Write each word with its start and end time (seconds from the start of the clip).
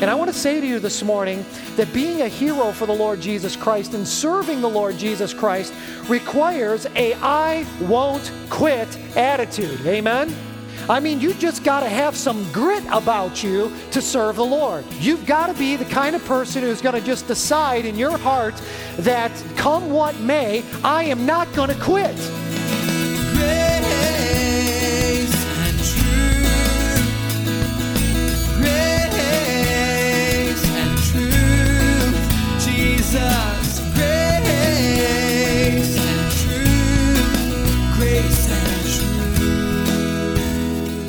And 0.00 0.08
I 0.08 0.14
want 0.14 0.32
to 0.32 0.36
say 0.36 0.62
to 0.62 0.66
you 0.66 0.78
this 0.78 1.02
morning 1.02 1.44
that 1.76 1.92
being 1.92 2.22
a 2.22 2.28
hero 2.28 2.72
for 2.72 2.86
the 2.86 2.94
Lord 2.94 3.20
Jesus 3.20 3.54
Christ 3.54 3.92
and 3.92 4.08
serving 4.08 4.62
the 4.62 4.68
Lord 4.68 4.96
Jesus 4.96 5.34
Christ 5.34 5.74
requires 6.08 6.86
a 6.96 7.12
I 7.16 7.66
won't 7.82 8.32
quit 8.48 8.88
attitude. 9.14 9.86
Amen? 9.86 10.34
I 10.88 11.00
mean, 11.00 11.20
you 11.20 11.34
just 11.34 11.64
got 11.64 11.80
to 11.80 11.88
have 11.88 12.16
some 12.16 12.50
grit 12.50 12.82
about 12.90 13.44
you 13.44 13.70
to 13.90 14.00
serve 14.00 14.36
the 14.36 14.44
Lord. 14.44 14.86
You've 15.00 15.26
got 15.26 15.48
to 15.48 15.54
be 15.54 15.76
the 15.76 15.84
kind 15.84 16.16
of 16.16 16.24
person 16.24 16.62
who's 16.62 16.80
going 16.80 16.98
to 16.98 17.06
just 17.06 17.26
decide 17.26 17.84
in 17.84 17.96
your 17.96 18.16
heart 18.16 18.54
that 18.96 19.30
come 19.56 19.90
what 19.90 20.18
may, 20.20 20.64
I 20.82 21.04
am 21.04 21.26
not 21.26 21.52
going 21.52 21.68
to 21.68 21.80
quit. 21.80 22.16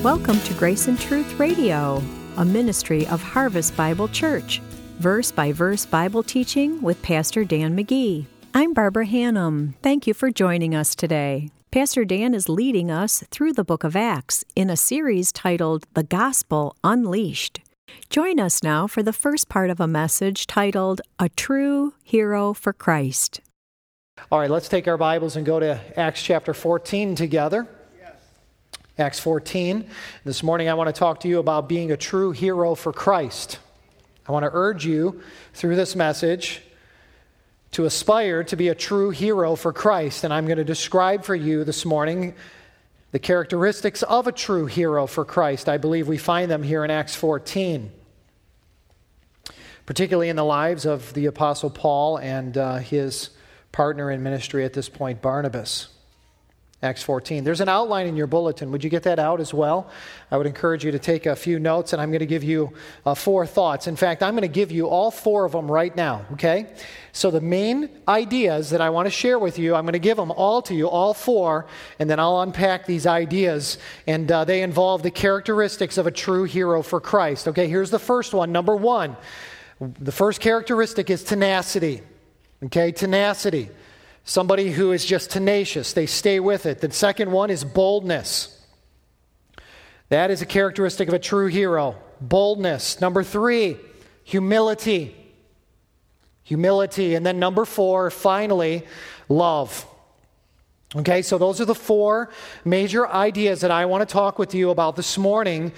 Welcome 0.03 0.39
to 0.39 0.53
Grace 0.55 0.87
and 0.87 0.99
Truth 0.99 1.37
Radio, 1.37 2.01
a 2.37 2.43
ministry 2.43 3.05
of 3.05 3.21
Harvest 3.21 3.77
Bible 3.77 4.07
Church, 4.07 4.59
verse 4.97 5.31
by 5.31 5.51
verse 5.51 5.85
Bible 5.85 6.23
teaching 6.23 6.81
with 6.81 6.99
Pastor 7.03 7.43
Dan 7.43 7.77
McGee. 7.77 8.25
I'm 8.55 8.73
Barbara 8.73 9.05
Hannum. 9.05 9.75
Thank 9.83 10.07
you 10.07 10.15
for 10.15 10.31
joining 10.31 10.73
us 10.73 10.95
today. 10.95 11.49
Pastor 11.69 12.03
Dan 12.03 12.33
is 12.33 12.49
leading 12.49 12.89
us 12.89 13.23
through 13.29 13.53
the 13.53 13.63
book 13.63 13.83
of 13.83 13.95
Acts 13.95 14.43
in 14.55 14.71
a 14.71 14.75
series 14.75 15.31
titled 15.31 15.85
The 15.93 16.03
Gospel 16.03 16.75
Unleashed. 16.83 17.61
Join 18.09 18.39
us 18.39 18.61
now 18.61 18.87
for 18.87 19.01
the 19.03 19.13
first 19.13 19.49
part 19.49 19.69
of 19.69 19.79
a 19.79 19.87
message 19.87 20.47
titled 20.47 21.01
A 21.19 21.29
True 21.29 21.93
Hero 22.03 22.53
for 22.53 22.73
Christ. 22.73 23.41
All 24.31 24.39
right, 24.39 24.51
let's 24.51 24.67
take 24.69 24.87
our 24.87 24.97
Bibles 24.97 25.35
and 25.35 25.45
go 25.45 25.59
to 25.59 25.79
Acts 25.99 26.21
chapter 26.21 26.53
14 26.53 27.15
together. 27.15 27.67
Acts 28.97 29.19
14. 29.19 29.89
This 30.25 30.43
morning, 30.43 30.69
I 30.69 30.73
want 30.73 30.87
to 30.87 30.93
talk 30.93 31.21
to 31.21 31.27
you 31.27 31.39
about 31.39 31.67
being 31.67 31.91
a 31.91 31.97
true 31.97 32.31
hero 32.31 32.75
for 32.75 32.93
Christ. 32.93 33.57
I 34.27 34.31
want 34.31 34.43
to 34.43 34.51
urge 34.53 34.85
you 34.85 35.21
through 35.53 35.75
this 35.75 35.95
message 35.95 36.61
to 37.71 37.85
aspire 37.85 38.43
to 38.43 38.55
be 38.55 38.67
a 38.67 38.75
true 38.75 39.09
hero 39.09 39.55
for 39.55 39.73
Christ. 39.73 40.23
And 40.23 40.33
I'm 40.33 40.45
going 40.45 40.57
to 40.57 40.63
describe 40.63 41.23
for 41.23 41.33
you 41.33 41.63
this 41.63 41.85
morning 41.85 42.35
the 43.11 43.19
characteristics 43.19 44.03
of 44.03 44.27
a 44.27 44.31
true 44.31 44.65
hero 44.65 45.05
for 45.05 45.25
Christ. 45.25 45.67
I 45.67 45.77
believe 45.77 46.07
we 46.07 46.17
find 46.17 46.49
them 46.49 46.63
here 46.63 46.83
in 46.83 46.91
Acts 46.91 47.15
14, 47.15 47.91
particularly 49.85 50.29
in 50.29 50.35
the 50.35 50.45
lives 50.45 50.85
of 50.85 51.13
the 51.13 51.25
Apostle 51.25 51.69
Paul 51.69 52.17
and 52.17 52.57
uh, 52.57 52.77
his 52.77 53.31
partner 53.71 54.09
in 54.11 54.23
ministry 54.23 54.65
at 54.65 54.73
this 54.73 54.89
point, 54.89 55.21
Barnabas. 55.21 55.89
Acts 56.83 57.03
14. 57.03 57.43
There's 57.43 57.61
an 57.61 57.69
outline 57.69 58.07
in 58.07 58.15
your 58.15 58.25
bulletin. 58.25 58.71
Would 58.71 58.83
you 58.83 58.89
get 58.89 59.03
that 59.03 59.19
out 59.19 59.39
as 59.39 59.53
well? 59.53 59.87
I 60.31 60.37
would 60.37 60.47
encourage 60.47 60.83
you 60.83 60.91
to 60.91 60.97
take 60.97 61.27
a 61.27 61.35
few 61.35 61.59
notes, 61.59 61.93
and 61.93 62.01
I'm 62.01 62.09
going 62.09 62.21
to 62.21 62.25
give 62.25 62.43
you 62.43 62.73
uh, 63.05 63.13
four 63.13 63.45
thoughts. 63.45 63.85
In 63.85 63.95
fact, 63.95 64.23
I'm 64.23 64.33
going 64.33 64.41
to 64.41 64.47
give 64.47 64.71
you 64.71 64.87
all 64.87 65.11
four 65.11 65.45
of 65.45 65.51
them 65.51 65.69
right 65.69 65.95
now, 65.95 66.25
okay? 66.33 66.73
So, 67.11 67.29
the 67.29 67.39
main 67.39 67.87
ideas 68.07 68.71
that 68.71 68.81
I 68.81 68.89
want 68.89 69.05
to 69.05 69.11
share 69.11 69.37
with 69.37 69.59
you, 69.59 69.75
I'm 69.75 69.83
going 69.83 69.93
to 69.93 69.99
give 69.99 70.17
them 70.17 70.31
all 70.31 70.59
to 70.63 70.73
you, 70.73 70.89
all 70.89 71.13
four, 71.13 71.67
and 71.99 72.09
then 72.09 72.19
I'll 72.19 72.41
unpack 72.41 72.87
these 72.87 73.05
ideas. 73.05 73.77
And 74.07 74.31
uh, 74.31 74.45
they 74.45 74.63
involve 74.63 75.03
the 75.03 75.11
characteristics 75.11 75.99
of 75.99 76.07
a 76.07 76.11
true 76.11 76.45
hero 76.45 76.81
for 76.81 76.99
Christ. 76.99 77.47
Okay, 77.47 77.67
here's 77.67 77.91
the 77.91 77.99
first 77.99 78.33
one. 78.33 78.51
Number 78.51 78.75
one, 78.75 79.17
the 79.79 80.11
first 80.11 80.41
characteristic 80.41 81.11
is 81.11 81.23
tenacity. 81.23 82.01
Okay, 82.63 82.91
tenacity. 82.91 83.69
Somebody 84.23 84.71
who 84.71 84.91
is 84.91 85.05
just 85.05 85.31
tenacious, 85.31 85.93
they 85.93 86.05
stay 86.05 86.39
with 86.39 86.65
it. 86.65 86.79
The 86.79 86.91
second 86.91 87.31
one 87.31 87.49
is 87.49 87.63
boldness. 87.63 88.57
That 90.09 90.29
is 90.29 90.41
a 90.41 90.45
characteristic 90.45 91.07
of 91.07 91.13
a 91.13 91.19
true 91.19 91.47
hero. 91.47 91.95
Boldness. 92.19 93.01
Number 93.01 93.23
three, 93.23 93.77
humility. 94.23 95.15
Humility. 96.43 97.15
And 97.15 97.25
then 97.25 97.39
number 97.39 97.65
four, 97.65 98.11
finally, 98.11 98.85
love. 99.29 99.87
Okay, 100.93 101.21
so 101.21 101.37
those 101.37 101.61
are 101.61 101.65
the 101.65 101.73
four 101.73 102.29
major 102.65 103.07
ideas 103.07 103.61
that 103.61 103.71
I 103.71 103.85
want 103.85 104.07
to 104.07 104.11
talk 104.11 104.37
with 104.37 104.53
you 104.53 104.69
about 104.69 104.97
this 104.97 105.17
morning 105.17 105.71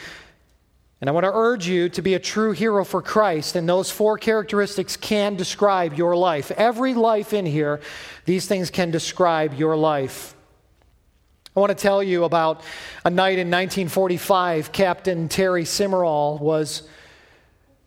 and 1.04 1.10
I 1.10 1.12
want 1.12 1.26
to 1.26 1.34
urge 1.34 1.68
you 1.68 1.90
to 1.90 2.02
be 2.02 2.14
a 2.14 2.20
true 2.20 2.54
hero 2.54 2.86
for 2.86 3.02
Christ, 3.02 3.58
and 3.58 3.68
those 3.68 3.92
four 3.92 4.18
characteristics 4.18 4.96
can 4.96 5.36
describe 5.36 5.96
your 5.96 6.16
life. 6.16 6.50
Every 6.52 6.94
life 6.94 7.34
in 7.34 7.46
here, 7.46 7.82
these 8.24 8.48
things 8.48 8.70
can 8.70 8.90
describe 8.90 9.54
your 9.56 9.76
life. 9.76 10.34
I 11.54 11.60
want 11.60 11.72
to 11.72 11.76
tell 11.76 12.02
you 12.02 12.24
about 12.24 12.62
a 13.04 13.10
night 13.10 13.38
in 13.38 13.52
1945. 13.52 14.72
Captain 14.72 15.28
Terry 15.28 15.66
Simeral 15.66 16.40
was 16.40 16.84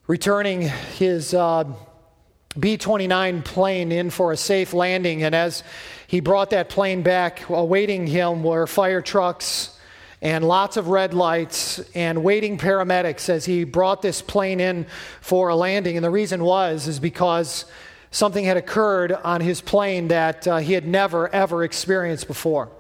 returning 0.07 0.61
his 0.61 1.33
uh, 1.33 1.65
B 2.61 2.77
29 2.77 3.41
plane 3.41 3.93
in 3.93 4.11
for 4.11 4.33
a 4.33 4.37
safe 4.37 4.75
landing, 4.75 5.23
and 5.23 5.35
as 5.35 5.65
he 6.07 6.21
brought 6.21 6.51
that 6.51 6.69
plane 6.69 7.01
back, 7.01 7.49
awaiting 7.49 8.07
him 8.07 8.45
were 8.45 8.67
fire 8.67 9.01
trucks 9.01 9.76
and 10.23 10.47
lots 10.47 10.77
of 10.77 10.89
red 10.89 11.15
lights 11.15 11.81
and 11.95 12.25
waiting 12.25 12.59
paramedics 12.59 13.29
as 13.29 13.45
he 13.45 13.65
brought 13.65 14.03
this 14.03 14.23
plane 14.23 14.61
in 14.61 14.87
for 15.21 15.49
a 15.49 15.57
landing. 15.57 15.97
And 15.97 16.05
the 16.05 16.11
reason 16.11 16.43
was 16.43 16.89
is 16.89 16.99
because 16.99 17.67
something 18.11 18.45
had 18.45 18.57
occurred 18.57 19.13
on 19.13 19.41
his 19.41 19.61
plane 19.61 20.09
that 20.09 20.47
uh, 20.49 20.57
he 20.59 20.73
had 20.73 20.87
never 20.87 21.29
ever 21.35 21.65
experienced 21.65 22.27
before. 22.27 22.71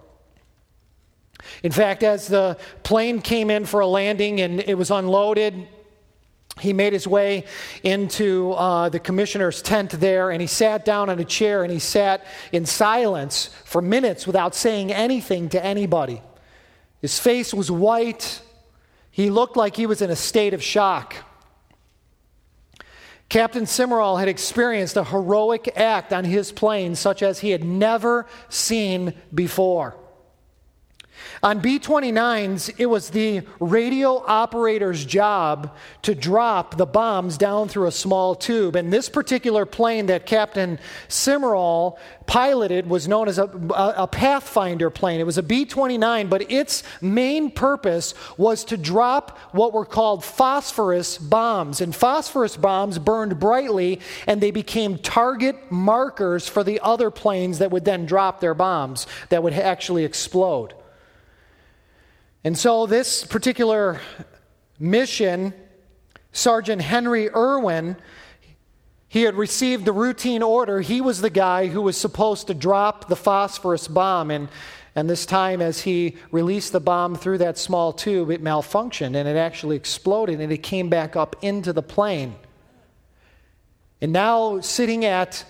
In 1.62 1.72
fact, 1.72 2.02
as 2.02 2.26
the 2.26 2.58
plane 2.82 3.20
came 3.20 3.50
in 3.50 3.66
for 3.66 3.80
a 3.80 3.86
landing 3.86 4.40
and 4.40 4.60
it 4.60 4.76
was 4.76 4.90
unloaded, 4.90 5.68
he 6.58 6.72
made 6.72 6.94
his 6.94 7.06
way 7.06 7.44
into 7.82 8.52
uh, 8.52 8.88
the 8.88 8.98
commissioner's 8.98 9.60
tent 9.60 9.90
there 9.90 10.30
and 10.30 10.40
he 10.40 10.46
sat 10.46 10.86
down 10.86 11.10
on 11.10 11.18
a 11.18 11.24
chair 11.24 11.62
and 11.62 11.70
he 11.72 11.78
sat 11.78 12.24
in 12.50 12.64
silence 12.64 13.50
for 13.64 13.82
minutes 13.82 14.26
without 14.26 14.54
saying 14.54 14.90
anything 14.90 15.50
to 15.50 15.62
anybody. 15.62 16.22
His 17.00 17.18
face 17.18 17.52
was 17.52 17.70
white. 17.70 18.40
He 19.10 19.30
looked 19.30 19.56
like 19.56 19.76
he 19.76 19.86
was 19.86 20.02
in 20.02 20.10
a 20.10 20.16
state 20.16 20.54
of 20.54 20.62
shock. 20.62 21.14
Captain 23.28 23.64
Simeral 23.64 24.18
had 24.18 24.28
experienced 24.28 24.96
a 24.96 25.04
heroic 25.04 25.72
act 25.76 26.12
on 26.12 26.24
his 26.24 26.52
plane 26.52 26.94
such 26.94 27.22
as 27.22 27.40
he 27.40 27.50
had 27.50 27.64
never 27.64 28.26
seen 28.48 29.14
before. 29.34 29.96
On 31.42 31.60
B 31.60 31.78
29s, 31.78 32.74
it 32.78 32.86
was 32.86 33.10
the 33.10 33.42
radio 33.60 34.24
operator's 34.26 35.04
job 35.04 35.74
to 36.02 36.14
drop 36.14 36.76
the 36.76 36.86
bombs 36.86 37.36
down 37.38 37.68
through 37.68 37.86
a 37.86 37.92
small 37.92 38.34
tube. 38.34 38.76
And 38.76 38.92
this 38.92 39.08
particular 39.08 39.66
plane 39.66 40.06
that 40.06 40.26
Captain 40.26 40.78
Simeral 41.08 41.98
piloted 42.26 42.88
was 42.88 43.06
known 43.06 43.28
as 43.28 43.38
a, 43.38 43.44
a 43.44 44.06
Pathfinder 44.06 44.90
plane. 44.90 45.20
It 45.20 45.26
was 45.26 45.38
a 45.38 45.42
B 45.42 45.64
29, 45.64 46.28
but 46.28 46.50
its 46.50 46.82
main 47.00 47.50
purpose 47.50 48.14
was 48.36 48.64
to 48.64 48.76
drop 48.76 49.38
what 49.52 49.72
were 49.72 49.84
called 49.84 50.24
phosphorus 50.24 51.18
bombs. 51.18 51.80
And 51.80 51.94
phosphorus 51.94 52.56
bombs 52.56 52.98
burned 52.98 53.38
brightly 53.38 54.00
and 54.26 54.40
they 54.40 54.50
became 54.50 54.98
target 54.98 55.70
markers 55.70 56.48
for 56.48 56.64
the 56.64 56.80
other 56.80 57.10
planes 57.10 57.58
that 57.58 57.70
would 57.70 57.84
then 57.84 58.06
drop 58.06 58.40
their 58.40 58.54
bombs 58.54 59.06
that 59.28 59.42
would 59.42 59.54
actually 59.54 60.04
explode. 60.04 60.74
And 62.46 62.56
so, 62.56 62.86
this 62.86 63.24
particular 63.24 64.00
mission, 64.78 65.52
Sergeant 66.30 66.80
Henry 66.80 67.28
Erwin, 67.28 67.96
he 69.08 69.22
had 69.22 69.34
received 69.34 69.84
the 69.84 69.92
routine 69.92 70.44
order. 70.44 70.80
He 70.80 71.00
was 71.00 71.20
the 71.20 71.28
guy 71.28 71.66
who 71.66 71.82
was 71.82 71.96
supposed 71.96 72.46
to 72.46 72.54
drop 72.54 73.08
the 73.08 73.16
phosphorus 73.16 73.88
bomb. 73.88 74.30
And, 74.30 74.48
and 74.94 75.10
this 75.10 75.26
time, 75.26 75.60
as 75.60 75.80
he 75.80 76.18
released 76.30 76.70
the 76.70 76.78
bomb 76.78 77.16
through 77.16 77.38
that 77.38 77.58
small 77.58 77.92
tube, 77.92 78.30
it 78.30 78.44
malfunctioned 78.44 79.16
and 79.16 79.26
it 79.26 79.36
actually 79.36 79.74
exploded 79.74 80.40
and 80.40 80.52
it 80.52 80.62
came 80.62 80.88
back 80.88 81.16
up 81.16 81.34
into 81.42 81.72
the 81.72 81.82
plane. 81.82 82.36
And 84.00 84.12
now, 84.12 84.60
sitting 84.60 85.04
at 85.04 85.44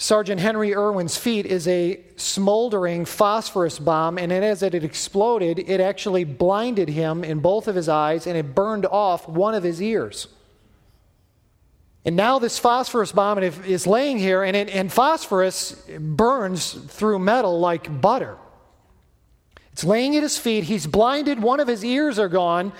Sergeant 0.00 0.40
Henry 0.40 0.76
Erwin's 0.76 1.16
feet 1.16 1.44
is 1.44 1.66
a 1.66 2.00
smoldering 2.14 3.04
phosphorus 3.04 3.80
bomb, 3.80 4.16
and 4.16 4.32
as 4.32 4.62
it 4.62 4.72
exploded, 4.72 5.58
it 5.58 5.80
actually 5.80 6.22
blinded 6.22 6.88
him 6.88 7.24
in 7.24 7.40
both 7.40 7.66
of 7.66 7.74
his 7.74 7.88
eyes 7.88 8.24
and 8.24 8.36
it 8.36 8.54
burned 8.54 8.86
off 8.86 9.28
one 9.28 9.56
of 9.56 9.64
his 9.64 9.82
ears. 9.82 10.28
And 12.04 12.14
now 12.14 12.38
this 12.38 12.60
phosphorus 12.60 13.10
bomb 13.10 13.38
is 13.40 13.88
laying 13.88 14.18
here, 14.18 14.44
and, 14.44 14.56
it, 14.56 14.70
and 14.70 14.90
phosphorus 14.90 15.72
burns 15.98 16.74
through 16.74 17.18
metal 17.18 17.58
like 17.58 18.00
butter. 18.00 18.38
It's 19.72 19.82
laying 19.82 20.14
at 20.16 20.22
his 20.22 20.38
feet. 20.38 20.64
He's 20.64 20.86
blinded. 20.86 21.42
One 21.42 21.58
of 21.58 21.66
his 21.66 21.84
ears 21.84 22.20
are 22.20 22.28
gone. 22.28 22.72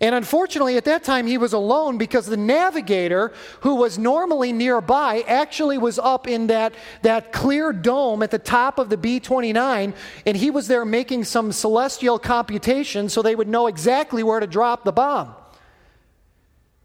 And 0.00 0.14
unfortunately, 0.14 0.78
at 0.78 0.86
that 0.86 1.04
time, 1.04 1.26
he 1.26 1.36
was 1.36 1.52
alone 1.52 1.98
because 1.98 2.24
the 2.24 2.36
navigator, 2.36 3.32
who 3.60 3.74
was 3.74 3.98
normally 3.98 4.50
nearby, 4.50 5.22
actually 5.26 5.76
was 5.76 5.98
up 5.98 6.26
in 6.26 6.46
that, 6.46 6.74
that 7.02 7.32
clear 7.32 7.70
dome 7.70 8.22
at 8.22 8.30
the 8.30 8.38
top 8.38 8.78
of 8.78 8.88
the 8.88 8.96
B 8.96 9.20
29, 9.20 9.92
and 10.24 10.36
he 10.36 10.50
was 10.50 10.68
there 10.68 10.86
making 10.86 11.24
some 11.24 11.52
celestial 11.52 12.18
computation 12.18 13.10
so 13.10 13.20
they 13.20 13.34
would 13.34 13.48
know 13.48 13.66
exactly 13.66 14.22
where 14.22 14.40
to 14.40 14.46
drop 14.46 14.84
the 14.84 14.92
bomb. 14.92 15.34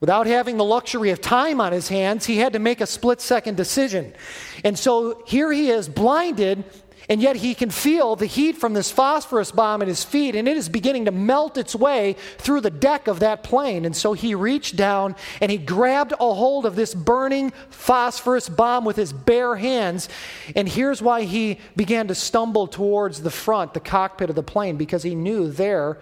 Without 0.01 0.27
having 0.27 0.57
the 0.57 0.65
luxury 0.65 1.09
of 1.11 1.21
time 1.21 1.61
on 1.61 1.71
his 1.71 1.87
hands, 1.87 2.25
he 2.25 2.37
had 2.37 2.51
to 2.51 2.59
make 2.59 2.81
a 2.81 2.85
split 2.85 3.21
second 3.21 3.55
decision. 3.55 4.13
And 4.65 4.77
so 4.77 5.23
here 5.25 5.53
he 5.53 5.69
is, 5.69 5.87
blinded, 5.87 6.65
and 7.07 7.21
yet 7.21 7.35
he 7.37 7.53
can 7.53 7.69
feel 7.69 8.15
the 8.15 8.25
heat 8.25 8.57
from 8.57 8.73
this 8.73 8.91
phosphorus 8.91 9.51
bomb 9.51 9.81
at 9.81 9.87
his 9.87 10.03
feet, 10.03 10.35
and 10.35 10.47
it 10.47 10.57
is 10.57 10.69
beginning 10.69 11.05
to 11.05 11.11
melt 11.11 11.57
its 11.57 11.75
way 11.75 12.15
through 12.37 12.61
the 12.61 12.69
deck 12.69 13.07
of 13.07 13.19
that 13.19 13.43
plane. 13.43 13.85
And 13.85 13.95
so 13.95 14.13
he 14.13 14.33
reached 14.33 14.75
down 14.75 15.15
and 15.41 15.51
he 15.51 15.57
grabbed 15.57 16.13
a 16.13 16.15
hold 16.17 16.65
of 16.65 16.75
this 16.75 16.93
burning 16.95 17.51
phosphorus 17.69 18.49
bomb 18.49 18.85
with 18.85 18.95
his 18.95 19.13
bare 19.13 19.55
hands. 19.55 20.09
And 20.55 20.67
here's 20.67 21.01
why 21.01 21.23
he 21.23 21.59
began 21.75 22.07
to 22.07 22.15
stumble 22.15 22.67
towards 22.67 23.21
the 23.21 23.31
front, 23.31 23.73
the 23.73 23.79
cockpit 23.79 24.29
of 24.29 24.35
the 24.35 24.43
plane, 24.43 24.77
because 24.77 25.03
he 25.03 25.15
knew 25.15 25.51
there, 25.51 25.99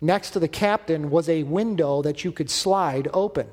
next 0.00 0.30
to 0.30 0.40
the 0.40 0.48
captain, 0.48 1.10
was 1.10 1.28
a 1.28 1.44
window 1.44 2.02
that 2.02 2.24
you 2.24 2.32
could 2.32 2.50
slide 2.50 3.08
open. 3.12 3.46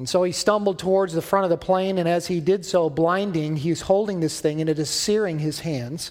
And 0.00 0.08
so 0.08 0.22
he 0.22 0.32
stumbled 0.32 0.78
towards 0.78 1.12
the 1.12 1.20
front 1.20 1.44
of 1.44 1.50
the 1.50 1.58
plane, 1.58 1.98
and 1.98 2.08
as 2.08 2.26
he 2.26 2.40
did 2.40 2.64
so, 2.64 2.88
blinding, 2.88 3.56
he's 3.56 3.82
holding 3.82 4.20
this 4.20 4.40
thing, 4.40 4.62
and 4.62 4.70
it 4.70 4.78
is 4.78 4.88
searing 4.88 5.38
his 5.38 5.60
hands. 5.60 6.10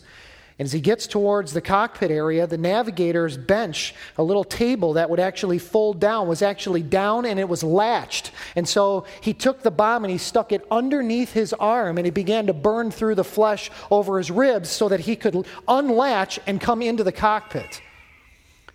And 0.60 0.68
as 0.68 0.72
he 0.72 0.80
gets 0.80 1.08
towards 1.08 1.54
the 1.54 1.62
cockpit 1.62 2.12
area, 2.12 2.46
the 2.46 2.56
navigator's 2.56 3.36
bench, 3.36 3.96
a 4.16 4.22
little 4.22 4.44
table 4.44 4.94
that 4.94 5.10
would 5.10 5.20
actually 5.20 5.58
fold 5.58 6.00
down, 6.00 6.28
was 6.28 6.44
actually 6.44 6.84
down 6.84 7.26
and 7.26 7.40
it 7.40 7.50
was 7.50 7.64
latched. 7.64 8.30
And 8.56 8.70
so 8.70 9.06
he 9.22 9.34
took 9.34 9.64
the 9.64 9.72
bomb 9.72 10.06
and 10.06 10.12
he 10.12 10.20
stuck 10.20 10.52
it 10.52 10.68
underneath 10.70 11.34
his 11.34 11.52
arm 11.54 11.98
and 11.98 12.06
it 12.06 12.14
began 12.14 12.46
to 12.46 12.54
burn 12.54 12.92
through 12.92 13.16
the 13.16 13.24
flesh 13.24 13.72
over 13.90 14.20
his 14.20 14.30
ribs 14.30 14.70
so 14.70 14.88
that 14.90 15.00
he 15.00 15.16
could 15.16 15.48
unlatch 15.68 16.40
and 16.46 16.62
come 16.62 16.84
into 16.84 17.04
the 17.04 17.12
cockpit. 17.12 17.82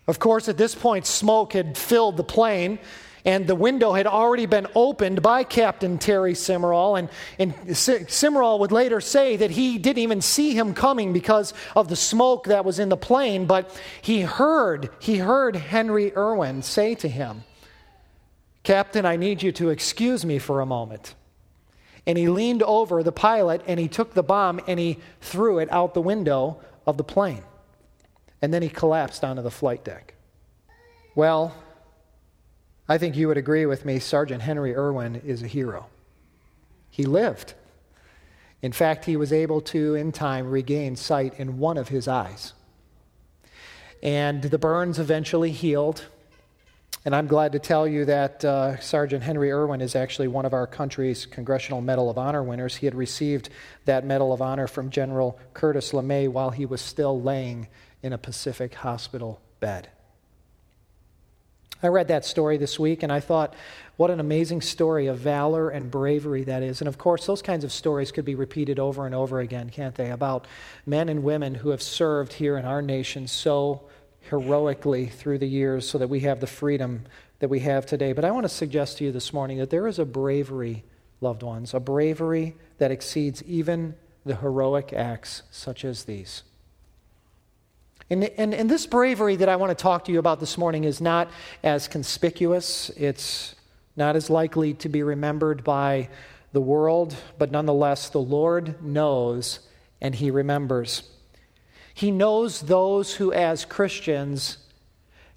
Of 0.08 0.18
course, 0.18 0.48
at 0.48 0.56
this 0.56 0.74
point, 0.74 1.06
smoke 1.06 1.52
had 1.52 1.78
filled 1.78 2.16
the 2.16 2.24
plane 2.24 2.80
and 3.24 3.46
the 3.46 3.54
window 3.54 3.92
had 3.92 4.06
already 4.06 4.44
been 4.44 4.66
opened 4.74 5.22
by 5.22 5.44
Captain 5.44 5.96
Terry 5.96 6.34
Simeral. 6.34 6.98
And, 6.98 7.08
and 7.38 8.60
would 8.60 8.72
later 8.72 9.00
say 9.00 9.36
that 9.36 9.50
he 9.50 9.78
didn't 9.78 10.02
even 10.02 10.20
see 10.20 10.54
him 10.54 10.74
coming 10.74 11.12
because 11.14 11.54
of 11.74 11.88
the 11.88 11.96
smoke 11.96 12.44
that 12.48 12.64
was 12.64 12.78
in 12.78 12.90
the 12.90 12.96
plane, 12.96 13.46
but 13.46 13.74
he 14.02 14.20
heard, 14.20 14.90
he 14.98 15.18
heard 15.18 15.56
Henry 15.56 16.14
Erwin 16.14 16.62
say 16.62 16.94
to 16.96 17.08
him, 17.08 17.44
Captain, 18.62 19.06
I 19.06 19.16
need 19.16 19.42
you 19.42 19.52
to 19.52 19.70
excuse 19.70 20.24
me 20.24 20.38
for 20.38 20.60
a 20.60 20.66
moment. 20.66 21.14
And 22.06 22.18
he 22.18 22.28
leaned 22.28 22.62
over 22.62 23.02
the 23.02 23.12
pilot 23.12 23.62
and 23.66 23.80
he 23.80 23.88
took 23.88 24.12
the 24.12 24.22
bomb 24.22 24.60
and 24.66 24.78
he 24.78 24.98
threw 25.22 25.58
it 25.58 25.72
out 25.72 25.94
the 25.94 26.02
window 26.02 26.60
of 26.86 26.98
the 26.98 27.04
plane. 27.04 27.42
And 28.42 28.52
then 28.52 28.60
he 28.60 28.68
collapsed 28.68 29.24
onto 29.24 29.40
the 29.40 29.50
flight 29.50 29.84
deck. 29.84 30.14
Well, 31.14 31.54
I 32.88 32.98
think 32.98 33.16
you 33.16 33.28
would 33.28 33.38
agree 33.38 33.64
with 33.64 33.84
me, 33.84 33.98
Sergeant 33.98 34.42
Henry 34.42 34.74
Erwin 34.74 35.22
is 35.24 35.42
a 35.42 35.46
hero. 35.46 35.86
He 36.90 37.04
lived. 37.04 37.54
In 38.60 38.72
fact, 38.72 39.06
he 39.06 39.16
was 39.16 39.32
able 39.32 39.60
to, 39.62 39.94
in 39.94 40.12
time, 40.12 40.50
regain 40.50 40.96
sight 40.96 41.38
in 41.38 41.58
one 41.58 41.78
of 41.78 41.88
his 41.88 42.06
eyes. 42.06 42.52
And 44.02 44.42
the 44.42 44.58
burns 44.58 44.98
eventually 44.98 45.50
healed. 45.50 46.04
And 47.06 47.14
I'm 47.14 47.26
glad 47.26 47.52
to 47.52 47.58
tell 47.58 47.88
you 47.88 48.04
that 48.04 48.44
uh, 48.44 48.78
Sergeant 48.80 49.22
Henry 49.22 49.50
Erwin 49.50 49.80
is 49.80 49.96
actually 49.96 50.28
one 50.28 50.44
of 50.44 50.52
our 50.52 50.66
country's 50.66 51.24
Congressional 51.24 51.80
Medal 51.80 52.10
of 52.10 52.18
Honor 52.18 52.42
winners. 52.42 52.76
He 52.76 52.86
had 52.86 52.94
received 52.94 53.48
that 53.86 54.04
Medal 54.04 54.32
of 54.32 54.42
Honor 54.42 54.66
from 54.66 54.90
General 54.90 55.38
Curtis 55.54 55.92
LeMay 55.92 56.28
while 56.28 56.50
he 56.50 56.66
was 56.66 56.82
still 56.82 57.20
laying 57.20 57.68
in 58.02 58.12
a 58.12 58.18
Pacific 58.18 58.74
hospital 58.74 59.40
bed. 59.60 59.88
I 61.82 61.88
read 61.88 62.08
that 62.08 62.24
story 62.24 62.56
this 62.56 62.78
week 62.78 63.02
and 63.02 63.12
I 63.12 63.20
thought, 63.20 63.54
what 63.96 64.10
an 64.10 64.18
amazing 64.18 64.60
story 64.60 65.06
of 65.06 65.18
valor 65.18 65.70
and 65.70 65.90
bravery 65.90 66.44
that 66.44 66.62
is. 66.62 66.80
And 66.80 66.88
of 66.88 66.98
course, 66.98 67.26
those 67.26 67.42
kinds 67.42 67.62
of 67.62 67.72
stories 67.72 68.10
could 68.10 68.24
be 68.24 68.34
repeated 68.34 68.78
over 68.78 69.06
and 69.06 69.14
over 69.14 69.40
again, 69.40 69.70
can't 69.70 69.94
they? 69.94 70.10
About 70.10 70.46
men 70.86 71.08
and 71.08 71.22
women 71.22 71.54
who 71.54 71.70
have 71.70 71.82
served 71.82 72.32
here 72.32 72.56
in 72.56 72.64
our 72.64 72.82
nation 72.82 73.26
so 73.26 73.82
heroically 74.30 75.06
through 75.06 75.38
the 75.38 75.48
years 75.48 75.88
so 75.88 75.98
that 75.98 76.08
we 76.08 76.20
have 76.20 76.40
the 76.40 76.46
freedom 76.46 77.04
that 77.38 77.48
we 77.48 77.60
have 77.60 77.86
today. 77.86 78.12
But 78.12 78.24
I 78.24 78.30
want 78.30 78.44
to 78.44 78.48
suggest 78.48 78.98
to 78.98 79.04
you 79.04 79.12
this 79.12 79.32
morning 79.32 79.58
that 79.58 79.70
there 79.70 79.86
is 79.86 79.98
a 79.98 80.04
bravery, 80.04 80.84
loved 81.20 81.42
ones, 81.42 81.74
a 81.74 81.80
bravery 81.80 82.56
that 82.78 82.90
exceeds 82.90 83.42
even 83.44 83.94
the 84.24 84.36
heroic 84.36 84.92
acts 84.92 85.42
such 85.50 85.84
as 85.84 86.04
these. 86.04 86.42
And, 88.10 88.24
and, 88.24 88.52
and 88.52 88.70
this 88.70 88.86
bravery 88.86 89.36
that 89.36 89.48
I 89.48 89.56
want 89.56 89.70
to 89.70 89.82
talk 89.82 90.04
to 90.04 90.12
you 90.12 90.18
about 90.18 90.38
this 90.38 90.58
morning 90.58 90.84
is 90.84 91.00
not 91.00 91.30
as 91.62 91.88
conspicuous, 91.88 92.90
it's 92.90 93.54
not 93.96 94.14
as 94.14 94.28
likely 94.28 94.74
to 94.74 94.88
be 94.88 95.02
remembered 95.02 95.64
by 95.64 96.10
the 96.52 96.60
world, 96.60 97.16
but 97.38 97.50
nonetheless, 97.50 98.10
the 98.10 98.20
Lord 98.20 98.82
knows 98.82 99.60
and 100.00 100.14
He 100.14 100.30
remembers. 100.30 101.08
He 101.94 102.10
knows 102.10 102.62
those 102.62 103.14
who, 103.14 103.32
as 103.32 103.64
Christians, 103.64 104.58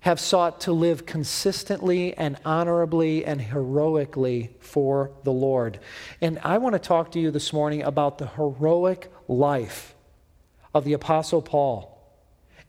have 0.01 0.19
sought 0.19 0.61
to 0.61 0.73
live 0.73 1.05
consistently 1.05 2.15
and 2.17 2.37
honorably 2.43 3.25
and 3.25 3.41
heroically 3.41 4.55
for 4.59 5.11
the 5.23 5.31
Lord. 5.31 5.79
And 6.21 6.39
I 6.43 6.57
want 6.57 6.73
to 6.73 6.79
talk 6.79 7.11
to 7.13 7.19
you 7.19 7.31
this 7.31 7.53
morning 7.53 7.81
about 7.81 8.17
the 8.17 8.27
heroic 8.27 9.11
life 9.27 9.95
of 10.73 10.83
the 10.83 10.93
Apostle 10.93 11.41
Paul 11.41 11.96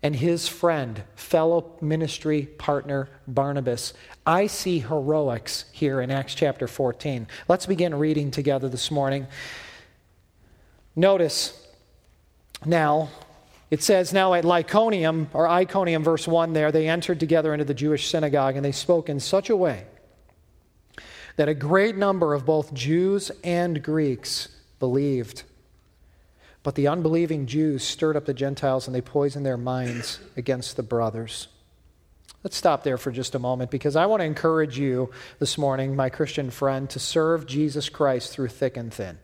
and 0.02 0.14
his 0.16 0.46
friend, 0.46 1.02
fellow 1.16 1.72
ministry 1.80 2.42
partner 2.58 3.08
Barnabas. 3.26 3.94
I 4.24 4.46
see 4.46 4.78
heroics 4.78 5.64
here 5.72 6.00
in 6.00 6.10
Acts 6.10 6.34
chapter 6.34 6.68
14. 6.68 7.26
Let's 7.48 7.66
begin 7.66 7.94
reading 7.94 8.30
together 8.30 8.68
this 8.68 8.90
morning. 8.90 9.26
Notice 10.94 11.66
now, 12.64 13.10
it 13.70 13.82
says, 13.82 14.12
Now 14.12 14.34
at 14.34 14.44
Lyconium, 14.44 15.28
or 15.32 15.48
Iconium, 15.48 16.02
verse 16.04 16.26
1 16.26 16.52
there, 16.52 16.72
they 16.72 16.88
entered 16.88 17.20
together 17.20 17.52
into 17.52 17.64
the 17.64 17.74
Jewish 17.74 18.08
synagogue, 18.08 18.56
and 18.56 18.64
they 18.64 18.72
spoke 18.72 19.08
in 19.08 19.20
such 19.20 19.50
a 19.50 19.56
way 19.56 19.84
that 21.36 21.48
a 21.48 21.54
great 21.54 21.96
number 21.96 22.34
of 22.34 22.44
both 22.44 22.74
Jews 22.74 23.30
and 23.44 23.82
Greeks 23.82 24.48
believed. 24.80 25.44
But 26.68 26.74
the 26.74 26.88
unbelieving 26.88 27.46
Jews 27.46 27.82
stirred 27.82 28.14
up 28.14 28.26
the 28.26 28.34
Gentiles 28.34 28.86
and 28.86 28.94
they 28.94 29.00
poisoned 29.00 29.46
their 29.46 29.56
minds 29.56 30.20
against 30.36 30.76
the 30.76 30.82
brothers. 30.82 31.48
Let's 32.44 32.58
stop 32.58 32.82
there 32.82 32.98
for 32.98 33.10
just 33.10 33.34
a 33.34 33.38
moment 33.38 33.70
because 33.70 33.96
I 33.96 34.04
want 34.04 34.20
to 34.20 34.26
encourage 34.26 34.78
you 34.78 35.10
this 35.38 35.56
morning, 35.56 35.96
my 35.96 36.10
Christian 36.10 36.50
friend, 36.50 36.90
to 36.90 36.98
serve 36.98 37.46
Jesus 37.46 37.88
Christ 37.88 38.34
through 38.34 38.48
thick 38.48 38.76
and 38.76 38.92
thin. 38.92 39.18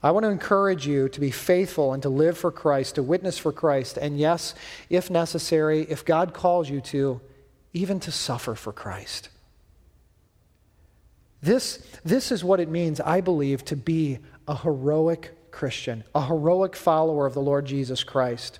I 0.00 0.12
want 0.12 0.22
to 0.22 0.30
encourage 0.30 0.86
you 0.86 1.08
to 1.08 1.18
be 1.18 1.32
faithful 1.32 1.92
and 1.92 2.04
to 2.04 2.08
live 2.08 2.38
for 2.38 2.52
Christ, 2.52 2.94
to 2.94 3.02
witness 3.02 3.36
for 3.36 3.50
Christ, 3.50 3.96
and 3.96 4.16
yes, 4.16 4.54
if 4.90 5.10
necessary, 5.10 5.80
if 5.90 6.04
God 6.04 6.34
calls 6.34 6.70
you 6.70 6.82
to, 6.82 7.20
even 7.72 7.98
to 7.98 8.12
suffer 8.12 8.54
for 8.54 8.72
Christ. 8.72 9.28
This, 11.42 11.84
this 12.04 12.30
is 12.30 12.44
what 12.44 12.60
it 12.60 12.68
means, 12.68 13.00
I 13.00 13.20
believe, 13.20 13.64
to 13.64 13.76
be 13.76 14.20
a 14.46 14.56
heroic 14.56 15.36
Christian, 15.54 16.04
a 16.14 16.26
heroic 16.26 16.76
follower 16.76 17.26
of 17.26 17.32
the 17.32 17.40
Lord 17.40 17.64
Jesus 17.64 18.04
Christ. 18.04 18.58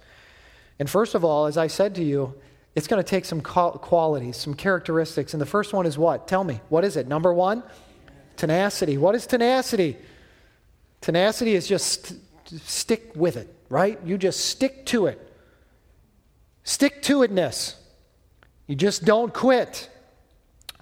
And 0.79 0.89
first 0.89 1.15
of 1.15 1.25
all, 1.25 1.47
as 1.47 1.59
I 1.59 1.67
said 1.67 1.97
to 1.97 2.05
you, 2.05 2.35
it's 2.75 2.87
going 2.87 3.03
to 3.03 3.09
take 3.09 3.25
some 3.25 3.41
qualities, 3.41 4.37
some 4.37 4.55
characteristics. 4.55 5.35
And 5.35 5.41
the 5.41 5.47
first 5.47 5.73
one 5.73 5.87
is 5.87 5.99
what? 5.99 6.27
Tell 6.27 6.45
me. 6.45 6.61
What 6.69 6.85
is 6.85 6.97
it? 6.97 7.07
Number 7.07 7.33
one? 7.33 7.63
Tenacity. 8.37 8.97
What 8.97 9.15
is 9.15 9.27
tenacity? 9.27 9.97
Tenacity 11.01 11.55
is 11.55 11.67
just 11.67 12.15
stick 12.67 13.13
with 13.15 13.37
it, 13.37 13.55
right? 13.69 13.99
You 14.05 14.17
just 14.17 14.47
stick 14.47 14.87
to 14.87 15.07
it. 15.07 15.21
Stick 16.65 17.03
to 17.03 17.19
itness. 17.19 17.75
You 18.67 18.75
just 18.75 19.05
don't 19.05 19.35
quit. 19.35 19.91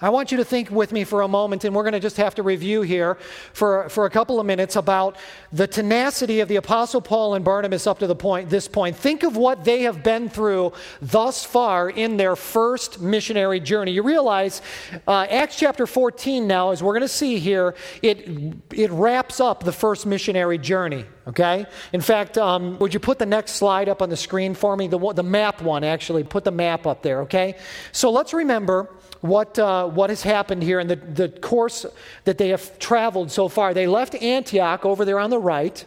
I 0.02 0.10
want 0.10 0.32
you 0.32 0.38
to 0.38 0.44
think 0.44 0.68
with 0.68 0.90
me 0.90 1.04
for 1.04 1.22
a 1.22 1.28
moment, 1.28 1.64
and 1.64 1.72
we're 1.76 1.84
going 1.84 1.92
to 1.92 2.00
just 2.00 2.16
have 2.16 2.34
to 2.34 2.42
review 2.42 2.82
here 2.82 3.18
for, 3.52 3.88
for 3.88 4.04
a 4.04 4.10
couple 4.10 4.40
of 4.40 4.46
minutes 4.46 4.74
about 4.74 5.16
the 5.52 5.68
tenacity 5.68 6.40
of 6.40 6.48
the 6.48 6.56
Apostle 6.56 7.00
Paul 7.00 7.34
and 7.34 7.44
Barnabas 7.44 7.86
up 7.86 8.00
to 8.00 8.08
the 8.08 8.16
point, 8.16 8.50
this 8.50 8.66
point. 8.66 8.96
Think 8.96 9.22
of 9.22 9.36
what 9.36 9.64
they 9.64 9.82
have 9.82 10.02
been 10.02 10.28
through 10.28 10.72
thus 11.00 11.44
far 11.44 11.88
in 11.88 12.16
their 12.16 12.34
first 12.34 13.00
missionary 13.00 13.60
journey. 13.60 13.92
You 13.92 14.02
realize 14.02 14.60
uh, 15.06 15.26
Acts 15.30 15.56
chapter 15.56 15.86
14 15.86 16.48
now, 16.48 16.72
as 16.72 16.82
we're 16.82 16.94
going 16.94 17.02
to 17.02 17.08
see 17.08 17.38
here, 17.38 17.76
it, 18.02 18.28
it 18.74 18.90
wraps 18.90 19.38
up 19.38 19.62
the 19.62 19.72
first 19.72 20.04
missionary 20.04 20.58
journey. 20.58 21.04
okay? 21.28 21.66
In 21.92 22.00
fact, 22.00 22.36
um, 22.38 22.76
would 22.80 22.92
you 22.92 23.00
put 23.00 23.20
the 23.20 23.26
next 23.26 23.52
slide 23.52 23.88
up 23.88 24.02
on 24.02 24.10
the 24.10 24.16
screen 24.16 24.54
for 24.54 24.76
me? 24.76 24.88
The, 24.88 24.98
the 25.12 25.22
map 25.22 25.62
one, 25.62 25.84
actually. 25.84 26.24
Put 26.24 26.42
the 26.42 26.50
map 26.50 26.88
up 26.88 27.02
there, 27.02 27.22
okay? 27.22 27.56
So 27.92 28.10
let's 28.10 28.34
remember 28.34 28.90
what, 29.22 29.58
uh, 29.58 29.86
what 29.88 30.10
has 30.10 30.22
happened 30.22 30.62
here 30.62 30.78
and 30.78 30.90
the, 30.90 30.96
the 30.96 31.28
course 31.28 31.86
that 32.24 32.38
they 32.38 32.48
have 32.48 32.78
traveled 32.78 33.30
so 33.30 33.48
far. 33.48 33.72
They 33.72 33.86
left 33.86 34.14
Antioch 34.16 34.84
over 34.84 35.04
there 35.04 35.18
on 35.18 35.30
the 35.30 35.38
right, 35.38 35.84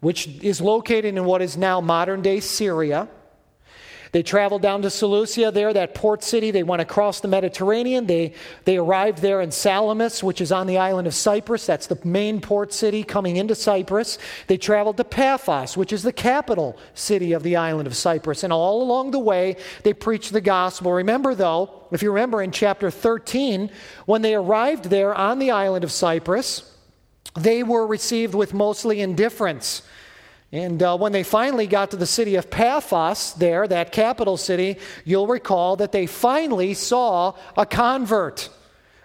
which 0.00 0.26
is 0.42 0.60
located 0.60 1.16
in 1.16 1.24
what 1.24 1.40
is 1.40 1.56
now 1.56 1.80
modern 1.80 2.20
day 2.20 2.40
Syria. 2.40 3.08
They 4.14 4.22
traveled 4.22 4.62
down 4.62 4.82
to 4.82 4.90
Seleucia 4.90 5.50
there, 5.50 5.72
that 5.72 5.92
port 5.92 6.22
city. 6.22 6.52
They 6.52 6.62
went 6.62 6.80
across 6.80 7.18
the 7.18 7.26
Mediterranean. 7.26 8.06
They, 8.06 8.34
they 8.64 8.76
arrived 8.76 9.18
there 9.18 9.40
in 9.40 9.50
Salamis, 9.50 10.22
which 10.22 10.40
is 10.40 10.52
on 10.52 10.68
the 10.68 10.78
island 10.78 11.08
of 11.08 11.14
Cyprus. 11.14 11.66
That's 11.66 11.88
the 11.88 11.98
main 12.04 12.40
port 12.40 12.72
city 12.72 13.02
coming 13.02 13.38
into 13.38 13.56
Cyprus. 13.56 14.18
They 14.46 14.56
traveled 14.56 14.98
to 14.98 15.04
Paphos, 15.04 15.76
which 15.76 15.92
is 15.92 16.04
the 16.04 16.12
capital 16.12 16.78
city 16.94 17.32
of 17.32 17.42
the 17.42 17.56
island 17.56 17.88
of 17.88 17.96
Cyprus. 17.96 18.44
And 18.44 18.52
all 18.52 18.82
along 18.84 19.10
the 19.10 19.18
way, 19.18 19.56
they 19.82 19.92
preached 19.92 20.32
the 20.32 20.40
gospel. 20.40 20.92
Remember, 20.92 21.34
though, 21.34 21.82
if 21.90 22.00
you 22.00 22.12
remember 22.12 22.40
in 22.40 22.52
chapter 22.52 22.92
13, 22.92 23.68
when 24.06 24.22
they 24.22 24.36
arrived 24.36 24.90
there 24.90 25.12
on 25.12 25.40
the 25.40 25.50
island 25.50 25.82
of 25.82 25.90
Cyprus, 25.90 26.72
they 27.34 27.64
were 27.64 27.84
received 27.84 28.36
with 28.36 28.54
mostly 28.54 29.00
indifference. 29.00 29.82
And 30.54 30.80
uh, 30.84 30.96
when 30.96 31.10
they 31.10 31.24
finally 31.24 31.66
got 31.66 31.90
to 31.90 31.96
the 31.96 32.06
city 32.06 32.36
of 32.36 32.48
Paphos, 32.48 33.32
there, 33.32 33.66
that 33.66 33.90
capital 33.90 34.36
city, 34.36 34.78
you'll 35.04 35.26
recall 35.26 35.74
that 35.74 35.90
they 35.90 36.06
finally 36.06 36.74
saw 36.74 37.34
a 37.56 37.66
convert. 37.66 38.48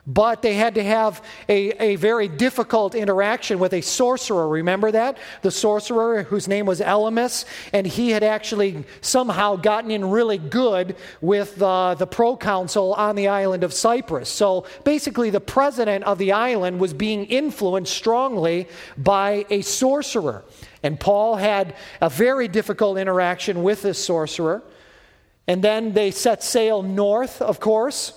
But 0.10 0.42
they 0.42 0.56
had 0.56 0.74
to 0.74 0.84
have 0.84 1.24
a, 1.48 1.70
a 1.92 1.96
very 1.98 2.28
difficult 2.28 2.96
interaction 2.96 3.60
with 3.60 3.74
a 3.74 3.82
sorcerer. 3.82 4.50
Remember 4.50 4.90
that? 4.90 5.20
The 5.44 5.52
sorcerer 5.52 6.24
whose 6.24 6.48
name 6.48 6.66
was 6.66 6.82
Elymas, 6.82 7.46
and 7.74 7.86
he 7.86 8.10
had 8.10 8.24
actually 8.24 8.86
somehow 9.02 9.56
gotten 9.56 9.92
in 9.92 10.10
really 10.10 10.40
good 10.40 10.96
with 11.22 11.62
uh, 11.62 11.94
the 11.94 12.08
proconsul 12.08 12.96
on 12.96 13.16
the 13.16 13.28
island 13.28 13.64
of 13.64 13.72
Cyprus. 13.72 14.30
So 14.30 14.66
basically, 14.84 15.30
the 15.30 15.40
president 15.40 16.04
of 16.06 16.18
the 16.18 16.32
island 16.32 16.80
was 16.80 16.92
being 16.92 17.26
influenced 17.26 17.94
strongly 17.96 18.68
by 18.98 19.46
a 19.52 19.62
sorcerer. 19.62 20.44
And 20.82 21.00
Paul 21.00 21.36
had 21.36 21.76
a 22.02 22.10
very 22.10 22.48
difficult 22.48 22.98
interaction 22.98 23.62
with 23.62 23.84
this 23.84 24.04
sorcerer. 24.04 24.64
And 25.48 25.64
then 25.64 25.94
they 25.94 26.10
set 26.10 26.44
sail 26.44 26.82
north, 26.82 27.44
of 27.44 27.60
course, 27.60 28.14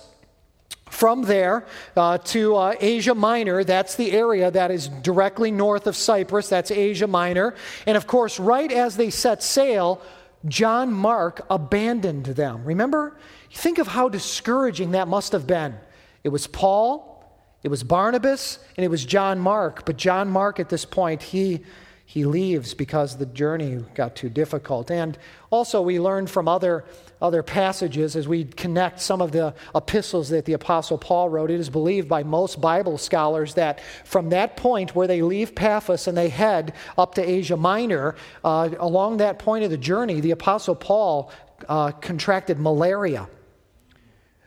from 0.93 1.23
there 1.23 1.65
uh, 1.97 2.17
to 2.19 2.55
uh, 2.55 2.75
Asia 2.79 3.15
Minor. 3.15 3.63
That's 3.63 3.95
the 3.95 4.11
area 4.11 4.51
that 4.51 4.71
is 4.71 4.87
directly 4.87 5.51
north 5.51 5.87
of 5.87 5.95
Cyprus. 5.95 6.47
That's 6.47 6.71
Asia 6.71 7.07
Minor. 7.07 7.55
And 7.85 7.97
of 7.97 8.07
course, 8.07 8.39
right 8.39 8.71
as 8.71 8.95
they 8.95 9.09
set 9.09 9.43
sail, 9.43 10.01
John 10.45 10.93
Mark 10.93 11.45
abandoned 11.49 12.25
them. 12.25 12.63
Remember? 12.63 13.17
Think 13.51 13.79
of 13.79 13.87
how 13.87 14.09
discouraging 14.09 14.91
that 14.91 15.07
must 15.07 15.31
have 15.31 15.47
been. 15.47 15.75
It 16.23 16.29
was 16.29 16.47
Paul, 16.47 17.23
it 17.63 17.69
was 17.69 17.83
Barnabas, 17.83 18.59
and 18.77 18.85
it 18.85 18.89
was 18.89 19.05
John 19.05 19.39
Mark. 19.39 19.85
But 19.85 19.97
John 19.97 20.29
Mark, 20.29 20.59
at 20.59 20.69
this 20.69 20.85
point, 20.85 21.21
he 21.21 21.63
he 22.05 22.25
leaves 22.25 22.73
because 22.73 23.17
the 23.17 23.25
journey 23.25 23.83
got 23.95 24.15
too 24.15 24.29
difficult. 24.29 24.91
And 24.91 25.17
also, 25.49 25.81
we 25.81 25.99
learn 25.99 26.27
from 26.27 26.47
other, 26.47 26.83
other 27.23 27.41
passages 27.41 28.17
as 28.17 28.27
we 28.27 28.43
connect 28.43 28.99
some 28.99 29.21
of 29.21 29.31
the 29.31 29.55
epistles 29.73 30.29
that 30.29 30.43
the 30.43 30.53
Apostle 30.53 30.97
Paul 30.97 31.29
wrote. 31.29 31.49
It 31.49 31.59
is 31.59 31.69
believed 31.69 32.09
by 32.09 32.21
most 32.21 32.59
Bible 32.59 32.97
scholars 32.97 33.53
that 33.53 33.79
from 34.03 34.29
that 34.29 34.57
point 34.57 34.93
where 34.93 35.07
they 35.07 35.21
leave 35.21 35.55
Paphos 35.55 36.07
and 36.07 36.17
they 36.17 36.27
head 36.27 36.73
up 36.97 37.15
to 37.15 37.27
Asia 37.27 37.55
Minor, 37.55 38.15
uh, 38.43 38.69
along 38.77 39.17
that 39.17 39.39
point 39.39 39.63
of 39.63 39.71
the 39.71 39.77
journey, 39.77 40.19
the 40.19 40.31
Apostle 40.31 40.75
Paul 40.75 41.31
uh, 41.69 41.91
contracted 41.91 42.59
malaria. 42.59 43.29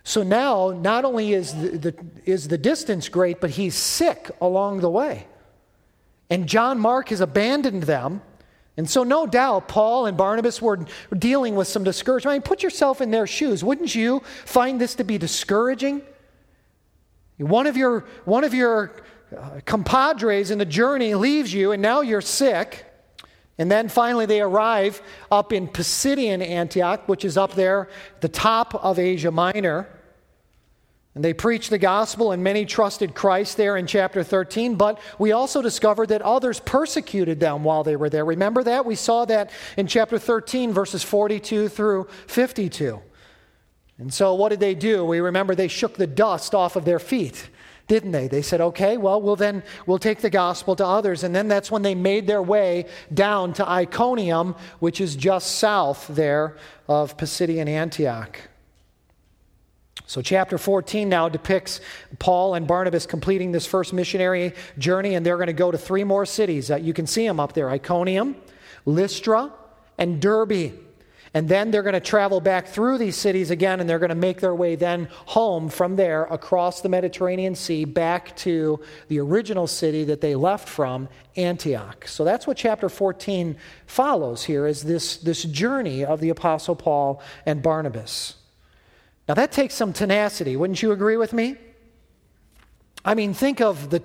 So 0.04 0.22
now, 0.22 0.70
not 0.70 1.04
only 1.04 1.32
is 1.32 1.54
the, 1.54 1.78
the, 1.78 1.94
is 2.26 2.46
the 2.46 2.58
distance 2.58 3.08
great, 3.08 3.40
but 3.40 3.50
he's 3.50 3.74
sick 3.74 4.30
along 4.40 4.80
the 4.80 4.90
way. 4.90 5.26
And 6.28 6.46
John 6.46 6.78
Mark 6.78 7.08
has 7.08 7.20
abandoned 7.20 7.84
them. 7.84 8.20
And 8.76 8.88
so, 8.88 9.04
no 9.04 9.26
doubt, 9.26 9.68
Paul 9.68 10.06
and 10.06 10.16
Barnabas 10.16 10.60
were 10.60 10.78
dealing 11.16 11.54
with 11.54 11.66
some 11.66 11.82
discouragement. 11.82 12.32
I 12.32 12.34
mean, 12.36 12.42
put 12.42 12.62
yourself 12.62 13.00
in 13.00 13.10
their 13.10 13.26
shoes. 13.26 13.64
Wouldn't 13.64 13.94
you 13.94 14.20
find 14.44 14.78
this 14.80 14.96
to 14.96 15.04
be 15.04 15.16
discouraging? 15.16 16.02
One 17.38 17.66
of 17.66 17.76
your, 17.76 18.04
one 18.24 18.44
of 18.44 18.52
your 18.52 18.92
uh, 19.36 19.60
compadres 19.64 20.50
in 20.50 20.58
the 20.58 20.66
journey 20.66 21.14
leaves 21.14 21.52
you, 21.52 21.72
and 21.72 21.80
now 21.80 22.02
you're 22.02 22.20
sick. 22.20 22.84
And 23.58 23.70
then 23.70 23.88
finally, 23.88 24.26
they 24.26 24.42
arrive 24.42 25.00
up 25.30 25.52
in 25.52 25.68
Pisidian 25.68 26.46
Antioch, 26.46 27.08
which 27.08 27.24
is 27.24 27.38
up 27.38 27.54
there, 27.54 27.88
the 28.20 28.28
top 28.28 28.74
of 28.74 28.98
Asia 28.98 29.30
Minor. 29.30 29.88
And 31.16 31.24
they 31.24 31.32
preached 31.32 31.70
the 31.70 31.78
gospel, 31.78 32.32
and 32.32 32.44
many 32.44 32.66
trusted 32.66 33.14
Christ 33.14 33.56
there 33.56 33.78
in 33.78 33.86
chapter 33.86 34.22
13. 34.22 34.74
But 34.74 35.00
we 35.18 35.32
also 35.32 35.62
discovered 35.62 36.10
that 36.10 36.20
others 36.20 36.60
persecuted 36.60 37.40
them 37.40 37.64
while 37.64 37.82
they 37.82 37.96
were 37.96 38.10
there. 38.10 38.26
Remember 38.26 38.62
that? 38.62 38.84
We 38.84 38.96
saw 38.96 39.24
that 39.24 39.50
in 39.78 39.86
chapter 39.86 40.18
13, 40.18 40.74
verses 40.74 41.02
42 41.02 41.70
through 41.70 42.08
52. 42.26 43.00
And 43.96 44.12
so, 44.12 44.34
what 44.34 44.50
did 44.50 44.60
they 44.60 44.74
do? 44.74 45.06
We 45.06 45.20
remember 45.20 45.54
they 45.54 45.68
shook 45.68 45.96
the 45.96 46.06
dust 46.06 46.54
off 46.54 46.76
of 46.76 46.84
their 46.84 46.98
feet, 46.98 47.48
didn't 47.86 48.12
they? 48.12 48.28
They 48.28 48.42
said, 48.42 48.60
okay, 48.60 48.98
well, 48.98 49.18
we'll 49.22 49.36
then 49.36 49.62
we'll 49.86 49.98
take 49.98 50.18
the 50.18 50.28
gospel 50.28 50.76
to 50.76 50.86
others. 50.86 51.24
And 51.24 51.34
then 51.34 51.48
that's 51.48 51.70
when 51.70 51.80
they 51.80 51.94
made 51.94 52.26
their 52.26 52.42
way 52.42 52.84
down 53.14 53.54
to 53.54 53.66
Iconium, 53.66 54.54
which 54.80 55.00
is 55.00 55.16
just 55.16 55.56
south 55.56 56.08
there 56.08 56.58
of 56.86 57.16
Pisidian 57.16 57.68
Antioch. 57.68 58.38
So, 60.08 60.22
chapter 60.22 60.56
14 60.56 61.08
now 61.08 61.28
depicts 61.28 61.80
Paul 62.20 62.54
and 62.54 62.66
Barnabas 62.66 63.06
completing 63.06 63.50
this 63.50 63.66
first 63.66 63.92
missionary 63.92 64.54
journey, 64.78 65.16
and 65.16 65.26
they're 65.26 65.36
going 65.36 65.48
to 65.48 65.52
go 65.52 65.72
to 65.72 65.78
three 65.78 66.04
more 66.04 66.24
cities. 66.24 66.70
Uh, 66.70 66.76
you 66.76 66.92
can 66.92 67.08
see 67.08 67.26
them 67.26 67.40
up 67.40 67.54
there 67.54 67.68
Iconium, 67.68 68.36
Lystra, 68.84 69.52
and 69.98 70.20
Derbe. 70.20 70.72
And 71.34 71.48
then 71.48 71.70
they're 71.70 71.82
going 71.82 71.92
to 71.92 72.00
travel 72.00 72.40
back 72.40 72.68
through 72.68 72.98
these 72.98 73.16
cities 73.16 73.50
again, 73.50 73.80
and 73.80 73.90
they're 73.90 73.98
going 73.98 74.10
to 74.10 74.14
make 74.14 74.40
their 74.40 74.54
way 74.54 74.76
then 74.76 75.08
home 75.26 75.68
from 75.68 75.96
there 75.96 76.22
across 76.24 76.80
the 76.80 76.88
Mediterranean 76.88 77.56
Sea 77.56 77.84
back 77.84 78.34
to 78.36 78.80
the 79.08 79.18
original 79.18 79.66
city 79.66 80.04
that 80.04 80.20
they 80.20 80.36
left 80.36 80.68
from, 80.68 81.08
Antioch. 81.34 82.06
So 82.06 82.24
that's 82.24 82.46
what 82.46 82.56
chapter 82.56 82.88
14 82.88 83.56
follows 83.86 84.44
here 84.44 84.66
is 84.66 84.84
this, 84.84 85.16
this 85.16 85.42
journey 85.42 86.04
of 86.04 86.20
the 86.20 86.30
Apostle 86.30 86.76
Paul 86.76 87.20
and 87.44 87.60
Barnabas. 87.60 88.36
Now, 89.28 89.34
that 89.34 89.50
takes 89.50 89.74
some 89.74 89.92
tenacity. 89.92 90.56
Wouldn't 90.56 90.82
you 90.82 90.92
agree 90.92 91.16
with 91.16 91.32
me? 91.32 91.56
I 93.04 93.14
mean, 93.14 93.34
think 93.34 93.60
of 93.60 93.90
the, 93.90 94.02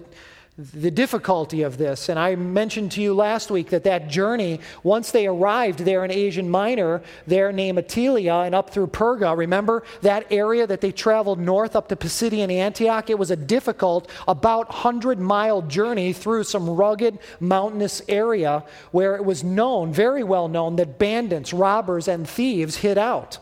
the 0.58 0.90
difficulty 0.90 1.62
of 1.62 1.78
this. 1.78 2.10
And 2.10 2.18
I 2.18 2.36
mentioned 2.36 2.92
to 2.94 3.01
you 3.01 3.13
last 3.13 3.51
week 3.51 3.70
that 3.70 3.84
that 3.84 4.08
journey, 4.08 4.60
once 4.84 5.12
they 5.12 5.28
arrived 5.28 5.80
there 5.80 6.04
in 6.04 6.12
Asian 6.12 6.50
Minor, 6.50 7.04
there 7.28 7.51
named 7.51 7.78
Attalia 7.78 8.48
and 8.48 8.56
up 8.56 8.72
through 8.72 8.88
Perga, 8.88 9.38
remember 9.38 9.84
that 10.01 10.25
area 10.32 10.66
that 10.66 10.82
they 10.82 10.92
traveled 10.92 11.40
north 11.40 11.75
up 11.75 11.88
to 11.90 11.96
Pisidian 11.96 12.51
Antioch? 12.51 13.10
It 13.12 13.20
was 13.20 13.30
a 13.30 13.36
difficult, 13.36 14.10
about 14.28 14.70
100 14.70 15.20
mile 15.20 15.62
journey 15.62 16.13
through 16.13 16.46
some 16.46 16.68
rugged, 16.68 17.20
mountainous 17.40 18.01
area 18.10 18.63
where 18.92 19.16
it 19.16 19.24
was 19.24 19.44
known, 19.44 19.94
very 19.94 20.24
well 20.24 20.48
known, 20.48 20.78
that 20.78 20.98
bandits, 20.98 21.54
robbers, 21.54 22.08
and 22.08 22.28
thieves 22.28 22.78
hid 22.78 22.98
out. 22.98 23.38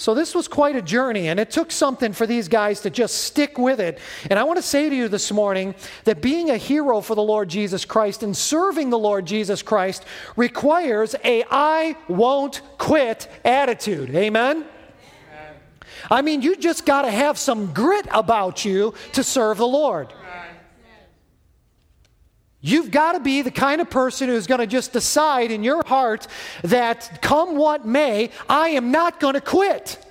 So, 0.00 0.14
this 0.14 0.32
was 0.32 0.46
quite 0.46 0.76
a 0.76 0.80
journey, 0.80 1.26
and 1.26 1.40
it 1.40 1.50
took 1.50 1.72
something 1.72 2.12
for 2.12 2.24
these 2.24 2.46
guys 2.46 2.82
to 2.82 2.90
just 2.90 3.16
stick 3.24 3.58
with 3.58 3.80
it. 3.80 3.98
And 4.30 4.38
I 4.38 4.44
want 4.44 4.58
to 4.58 4.62
say 4.62 4.88
to 4.88 4.94
you 4.94 5.08
this 5.08 5.32
morning 5.32 5.74
that 6.04 6.22
being 6.22 6.50
a 6.50 6.56
hero 6.56 7.00
for 7.00 7.16
the 7.16 7.22
Lord 7.22 7.48
Jesus 7.48 7.84
Christ 7.84 8.22
and 8.22 8.36
serving 8.36 8.90
the 8.90 8.98
Lord 8.98 9.26
Jesus 9.26 9.60
Christ 9.60 10.04
requires 10.36 11.16
a 11.24 11.42
I 11.50 11.96
won't 12.06 12.62
quit 12.78 13.28
attitude. 13.44 14.14
Amen? 14.14 14.66
I 16.08 16.22
mean, 16.22 16.42
you 16.42 16.56
just 16.56 16.86
got 16.86 17.02
to 17.02 17.10
have 17.10 17.36
some 17.36 17.74
grit 17.74 18.06
about 18.12 18.64
you 18.64 18.94
to 19.14 19.24
serve 19.24 19.58
the 19.58 19.66
Lord. 19.66 20.14
You've 22.60 22.90
got 22.90 23.12
to 23.12 23.20
be 23.20 23.42
the 23.42 23.52
kind 23.52 23.80
of 23.80 23.88
person 23.88 24.28
who's 24.28 24.46
going 24.48 24.60
to 24.60 24.66
just 24.66 24.92
decide 24.92 25.52
in 25.52 25.62
your 25.62 25.84
heart 25.84 26.26
that 26.62 27.22
come 27.22 27.56
what 27.56 27.86
may, 27.86 28.30
I 28.48 28.70
am 28.70 28.90
not 28.90 29.20
going 29.20 29.34
to 29.34 29.40
quit. 29.40 30.04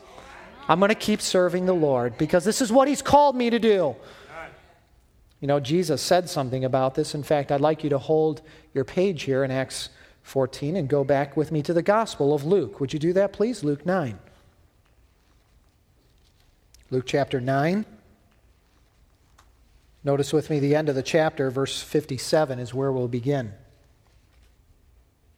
I'm 0.69 0.79
going 0.79 0.89
to 0.89 0.95
keep 0.95 1.21
serving 1.21 1.65
the 1.65 1.73
Lord 1.73 2.17
because 2.17 2.45
this 2.45 2.61
is 2.61 2.71
what 2.71 2.87
He's 2.87 3.01
called 3.01 3.35
me 3.35 3.49
to 3.49 3.59
do. 3.59 3.95
You 5.39 5.47
know, 5.47 5.59
Jesus 5.59 6.01
said 6.01 6.29
something 6.29 6.65
about 6.65 6.95
this. 6.95 7.13
In 7.13 7.21
fact, 7.21 7.51
I'd 7.51 7.61
like 7.61 7.83
you 7.83 7.89
to 7.91 7.99
hold 7.99 8.41
your 8.73 8.83
page 8.83 9.23
here 9.23 9.43
in 9.43 9.51
Acts 9.51 9.89
14 10.23 10.75
and 10.75 10.87
go 10.87 11.03
back 11.03 11.37
with 11.37 11.51
me 11.51 11.61
to 11.63 11.73
the 11.73 11.81
Gospel 11.81 12.33
of 12.33 12.43
Luke. 12.43 12.79
Would 12.79 12.91
you 12.91 12.99
do 12.99 13.13
that, 13.13 13.33
please? 13.33 13.63
Luke 13.63 13.85
9. 13.85 14.17
Luke 16.89 17.05
chapter 17.05 17.39
9. 17.39 17.85
Notice 20.07 20.31
with 20.31 20.49
me 20.49 20.59
the 20.59 20.73
end 20.73 20.87
of 20.87 20.95
the 20.95 21.03
chapter, 21.03 21.51
verse 21.51 21.81
57 21.81 22.59
is 22.59 22.73
where 22.73 22.93
we'll 22.93 23.09
begin. 23.09 23.51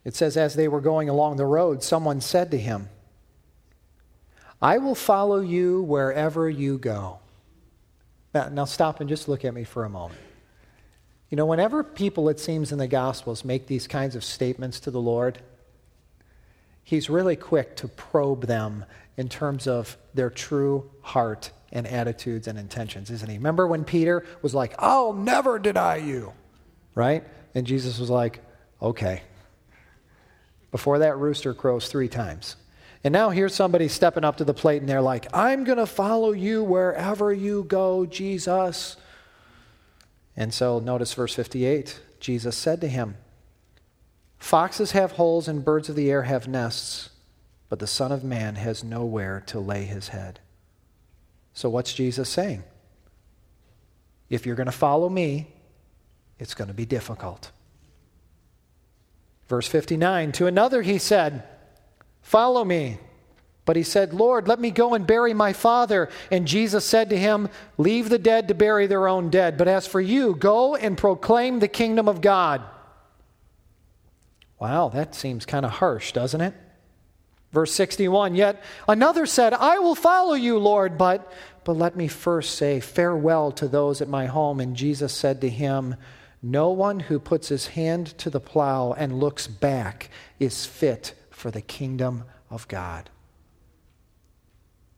It 0.04 0.14
says, 0.14 0.36
as 0.36 0.54
they 0.54 0.68
were 0.68 0.80
going 0.80 1.08
along 1.08 1.38
the 1.38 1.44
road, 1.44 1.82
someone 1.82 2.20
said 2.20 2.52
to 2.52 2.56
him, 2.56 2.88
I 4.62 4.78
will 4.78 4.94
follow 4.94 5.40
you 5.40 5.82
wherever 5.82 6.48
you 6.48 6.78
go. 6.78 7.18
Now, 8.32 8.48
now, 8.48 8.64
stop 8.64 9.00
and 9.00 9.08
just 9.08 9.26
look 9.26 9.44
at 9.44 9.54
me 9.54 9.64
for 9.64 9.84
a 9.84 9.90
moment. 9.90 10.20
You 11.30 11.36
know, 11.36 11.46
whenever 11.46 11.82
people, 11.82 12.28
it 12.28 12.38
seems 12.38 12.70
in 12.70 12.78
the 12.78 12.86
Gospels, 12.86 13.44
make 13.44 13.66
these 13.66 13.88
kinds 13.88 14.14
of 14.14 14.22
statements 14.22 14.78
to 14.80 14.92
the 14.92 15.00
Lord, 15.00 15.40
He's 16.84 17.10
really 17.10 17.34
quick 17.34 17.74
to 17.78 17.88
probe 17.88 18.46
them 18.46 18.84
in 19.16 19.28
terms 19.28 19.66
of 19.66 19.96
their 20.14 20.30
true 20.30 20.92
heart 21.02 21.50
and 21.72 21.86
attitudes 21.86 22.48
and 22.48 22.58
intentions, 22.58 23.10
isn't 23.10 23.30
he? 23.30 23.36
Remember 23.36 23.66
when 23.66 23.84
Peter 23.84 24.24
was 24.42 24.54
like, 24.54 24.74
I'll 24.78 25.12
never 25.12 25.58
deny 25.58 25.96
you, 25.96 26.32
right? 26.94 27.24
And 27.54 27.66
Jesus 27.66 27.98
was 27.98 28.10
like, 28.10 28.42
okay. 28.80 29.22
Before 30.70 31.00
that 31.00 31.18
rooster 31.18 31.54
crows 31.54 31.88
three 31.88 32.08
times. 32.08 32.56
And 33.02 33.12
now 33.12 33.30
here's 33.30 33.54
somebody 33.54 33.88
stepping 33.88 34.24
up 34.24 34.36
to 34.36 34.44
the 34.44 34.54
plate 34.54 34.80
and 34.80 34.88
they're 34.88 35.00
like, 35.00 35.26
I'm 35.34 35.64
going 35.64 35.78
to 35.78 35.86
follow 35.86 36.32
you 36.32 36.62
wherever 36.62 37.32
you 37.32 37.64
go, 37.64 38.04
Jesus. 38.04 38.96
And 40.36 40.52
so 40.52 40.78
notice 40.78 41.14
verse 41.14 41.34
58 41.34 42.00
Jesus 42.20 42.54
said 42.54 42.82
to 42.82 42.88
him, 42.88 43.16
Foxes 44.38 44.92
have 44.92 45.12
holes 45.12 45.48
and 45.48 45.64
birds 45.64 45.88
of 45.88 45.96
the 45.96 46.10
air 46.10 46.22
have 46.22 46.46
nests, 46.46 47.10
but 47.70 47.78
the 47.78 47.86
Son 47.86 48.12
of 48.12 48.22
Man 48.22 48.56
has 48.56 48.84
nowhere 48.84 49.42
to 49.46 49.58
lay 49.58 49.84
his 49.84 50.08
head. 50.08 50.40
So, 51.52 51.68
what's 51.68 51.92
Jesus 51.92 52.28
saying? 52.28 52.62
If 54.28 54.46
you're 54.46 54.56
going 54.56 54.66
to 54.66 54.72
follow 54.72 55.08
me, 55.08 55.48
it's 56.38 56.54
going 56.54 56.68
to 56.68 56.74
be 56.74 56.86
difficult. 56.86 57.50
Verse 59.48 59.66
59 59.66 60.32
To 60.32 60.46
another 60.46 60.82
he 60.82 60.98
said, 60.98 61.42
Follow 62.22 62.64
me. 62.64 62.98
But 63.66 63.76
he 63.76 63.82
said, 63.82 64.12
Lord, 64.12 64.48
let 64.48 64.58
me 64.58 64.70
go 64.70 64.94
and 64.94 65.06
bury 65.06 65.34
my 65.34 65.52
father. 65.52 66.08
And 66.30 66.46
Jesus 66.46 66.84
said 66.84 67.10
to 67.10 67.18
him, 67.18 67.48
Leave 67.76 68.08
the 68.08 68.18
dead 68.18 68.48
to 68.48 68.54
bury 68.54 68.86
their 68.86 69.06
own 69.06 69.30
dead. 69.30 69.58
But 69.58 69.68
as 69.68 69.86
for 69.86 70.00
you, 70.00 70.34
go 70.34 70.74
and 70.74 70.96
proclaim 70.96 71.58
the 71.58 71.68
kingdom 71.68 72.08
of 72.08 72.20
God. 72.20 72.62
Wow, 74.58 74.88
that 74.88 75.14
seems 75.14 75.46
kind 75.46 75.64
of 75.64 75.72
harsh, 75.72 76.12
doesn't 76.12 76.40
it? 76.40 76.54
Verse 77.52 77.72
61 77.72 78.34
Yet 78.34 78.62
another 78.88 79.26
said, 79.26 79.52
I 79.54 79.78
will 79.78 79.94
follow 79.94 80.34
you, 80.34 80.58
Lord, 80.58 80.96
but, 80.96 81.32
but 81.64 81.76
let 81.76 81.96
me 81.96 82.08
first 82.08 82.54
say 82.56 82.80
farewell 82.80 83.52
to 83.52 83.68
those 83.68 84.00
at 84.00 84.08
my 84.08 84.26
home. 84.26 84.60
And 84.60 84.76
Jesus 84.76 85.12
said 85.12 85.40
to 85.40 85.48
him, 85.48 85.96
No 86.42 86.70
one 86.70 87.00
who 87.00 87.18
puts 87.18 87.48
his 87.48 87.68
hand 87.68 88.06
to 88.18 88.30
the 88.30 88.40
plow 88.40 88.92
and 88.92 89.18
looks 89.18 89.46
back 89.46 90.10
is 90.38 90.66
fit 90.66 91.14
for 91.30 91.50
the 91.50 91.60
kingdom 91.60 92.24
of 92.48 92.68
God. 92.68 93.10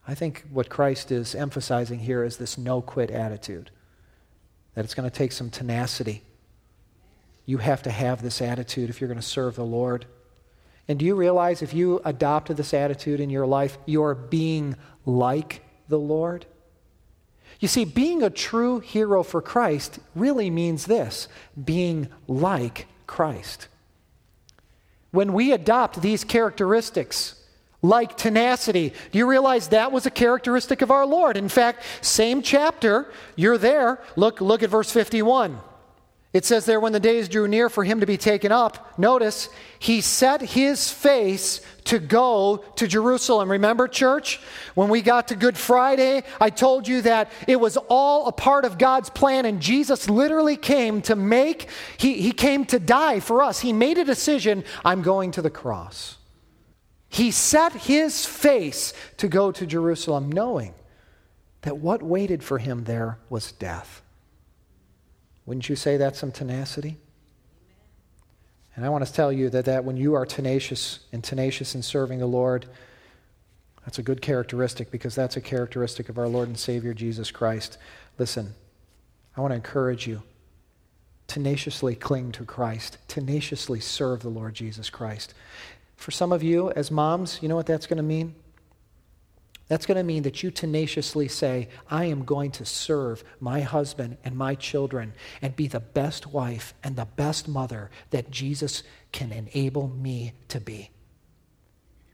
I 0.07 0.15
think 0.15 0.45
what 0.51 0.69
Christ 0.69 1.13
is 1.13 1.35
emphasizing 1.35 2.01
here 2.01 2.25
is 2.25 2.37
this 2.37 2.59
no 2.59 2.83
quit 2.83 3.11
attitude, 3.11 3.71
that 4.75 4.85
it's 4.85 4.95
going 4.95 5.09
to 5.09 5.17
take 5.17 5.33
some 5.33 5.49
tenacity. 5.49 6.23
You 7.47 7.59
have 7.59 7.83
to 7.85 7.91
have 7.91 8.23
this 8.23 8.43
attitude 8.43 8.91
if 8.91 9.01
you're 9.01 9.09
going 9.09 9.21
to 9.21 9.27
serve 9.27 9.55
the 9.55 9.65
Lord. 9.65 10.07
And 10.89 10.99
do 10.99 11.05
you 11.05 11.15
realize 11.15 11.63
if 11.63 11.75
you 11.75 12.01
adopted 12.05 12.57
this 12.57 12.75
attitude 12.75 13.21
in 13.21 13.31
your 13.31 13.47
life, 13.47 13.79
you're 13.87 14.15
being 14.15 14.77
like 15.07 15.63
the 15.89 15.99
Lord? 15.99 16.47
You 17.61 17.69
see, 17.69 17.85
being 17.85 18.23
a 18.23 18.31
true 18.31 18.81
hero 18.81 19.23
for 19.23 19.41
Christ 19.41 20.01
really 20.15 20.51
means 20.51 20.87
this 20.87 21.29
being 21.63 22.09
like 22.27 22.87
Christ. 23.07 23.69
When 25.13 25.33
we 25.33 25.53
adopt 25.53 26.03
these 26.03 26.25
characteristics, 26.25 27.37
like 27.83 28.17
tenacity. 28.17 28.93
Do 29.11 29.19
you 29.19 29.29
realize 29.29 29.69
that 29.69 29.91
was 29.91 30.07
a 30.07 30.11
characteristic 30.11 30.83
of 30.83 30.91
our 30.91 31.05
Lord? 31.05 31.37
In 31.37 31.49
fact, 31.49 31.83
same 32.01 32.41
chapter, 32.41 33.11
you're 33.35 33.59
there. 33.59 34.01
Look, 34.15 34.41
look 34.41 34.63
at 34.63 34.71
verse 34.71 34.91
51. 34.93 35.59
It 36.33 36.47
says 36.47 36.65
there, 36.65 36.81
when 36.81 36.95
the 36.95 37.01
days 37.01 37.29
drew 37.29 37.47
near 37.47 37.69
for 37.69 37.85
him 37.85 38.01
to 38.01 38.07
be 38.07 38.17
taken 38.17 38.53
up, 38.53 38.99
notice, 38.99 39.51
he 39.79 40.01
set 40.01 40.41
his 40.41 40.91
face 40.91 41.61
to 41.85 41.99
go 41.99 42.65
to 42.77 42.87
Jerusalem. 42.87 43.51
Remember, 43.51 43.87
church? 43.87 44.41
When 44.75 44.89
we 44.89 45.03
got 45.03 45.29
to 45.29 45.37
Good 45.37 45.59
Friday, 45.59 46.23
I 46.41 46.49
told 46.49 46.89
you 46.89 47.03
that 47.03 47.31
it 47.47 47.61
was 47.61 47.77
all 47.77 48.29
a 48.29 48.33
part 48.33 48.65
of 48.65 48.79
God's 48.79 49.11
plan, 49.11 49.45
and 49.45 49.61
Jesus 49.61 50.09
literally 50.09 50.57
came 50.57 51.03
to 51.03 51.17
make, 51.17 51.69
he, 51.99 52.15
he 52.15 52.33
came 52.33 52.65
to 52.67 52.79
die 52.79 53.21
for 53.21 53.43
us. 53.43 53.61
He 53.61 53.75
made 53.75 53.99
a 53.99 54.05
decision 54.05 54.65
I'm 54.87 55.03
going 55.03 55.33
to 55.33 55.43
the 55.43 55.51
cross. 55.51 56.17
He 57.11 57.31
set 57.31 57.73
his 57.73 58.25
face 58.25 58.95
to 59.19 59.29
go 59.29 59.53
to 59.53 59.67
Jerusalem, 59.67 60.33
knowing 60.33 60.73
that 61.61 61.77
what 61.77 62.03
waited 62.03 62.43
for 62.43 62.57
him 62.57 62.85
there 62.85 63.19
was 63.29 63.53
death. 63.53 64.02
Wouldn't 65.47 65.69
you 65.69 65.77
say 65.77 65.97
that's 65.97 66.19
some 66.19 66.33
tenacity? 66.33 66.97
And 68.75 68.85
I 68.85 68.89
want 68.89 69.07
to 69.07 69.13
tell 69.13 69.33
you 69.33 69.51
that, 69.51 69.67
that 69.67 69.85
when 69.85 69.97
you 69.97 70.15
are 70.15 70.25
tenacious 70.25 71.01
and 71.13 71.23
tenacious 71.23 71.75
in 71.75 71.83
serving 71.83 72.21
the 72.21 72.27
Lord, 72.27 72.67
that's 73.85 73.99
a 73.99 74.03
good 74.03 74.23
characteristic 74.23 74.91
because 74.91 75.15
that's 75.15 75.37
a 75.37 75.41
characteristic 75.41 76.09
of 76.09 76.17
our 76.17 76.29
Lord 76.29 76.49
and 76.49 76.59
Savior 76.59 76.95
Jesus 76.95 77.31
Christ. 77.31 77.77
Listen, 78.19 78.55
I 79.37 79.41
want 79.41 79.51
to 79.51 79.57
encourage 79.57 80.07
you 80.07 80.23
tenaciously 81.27 81.95
cling 81.95 82.33
to 82.33 82.45
Christ, 82.45 82.99
tenaciously 83.09 83.81
serve 83.81 84.21
the 84.21 84.29
Lord 84.29 84.55
Jesus 84.55 84.91
Christ. 84.91 85.35
For 85.97 86.11
some 86.11 86.33
of 86.33 86.43
you, 86.43 86.71
as 86.73 86.91
moms, 86.91 87.39
you 87.43 87.49
know 87.49 87.57
what 87.57 87.67
that's 87.67 87.87
going 87.87 87.99
to 87.99 88.03
mean? 88.03 88.35
That's 89.73 89.87
going 89.87 89.97
to 89.97 90.03
mean 90.03 90.25
that 90.25 90.43
you 90.43 90.51
tenaciously 90.51 91.29
say, 91.29 91.71
I 91.89 92.05
am 92.05 92.27
going 92.27 92.51
to 92.51 92.65
serve 92.67 93.25
my 93.41 93.63
husband 93.63 94.19
and 94.23 94.37
my 94.37 94.55
children 94.55 95.15
and 95.41 95.57
be 95.57 95.67
the 95.67 95.81
best 95.81 96.27
wife 96.27 96.75
and 96.85 96.95
the 96.95 97.07
best 97.07 97.49
mother 97.49 97.91
that 98.11 98.31
Jesus 98.31 98.83
can 99.13 99.33
enable 99.33 99.89
me 99.89 100.35
to 100.49 100.61
be. 100.61 100.91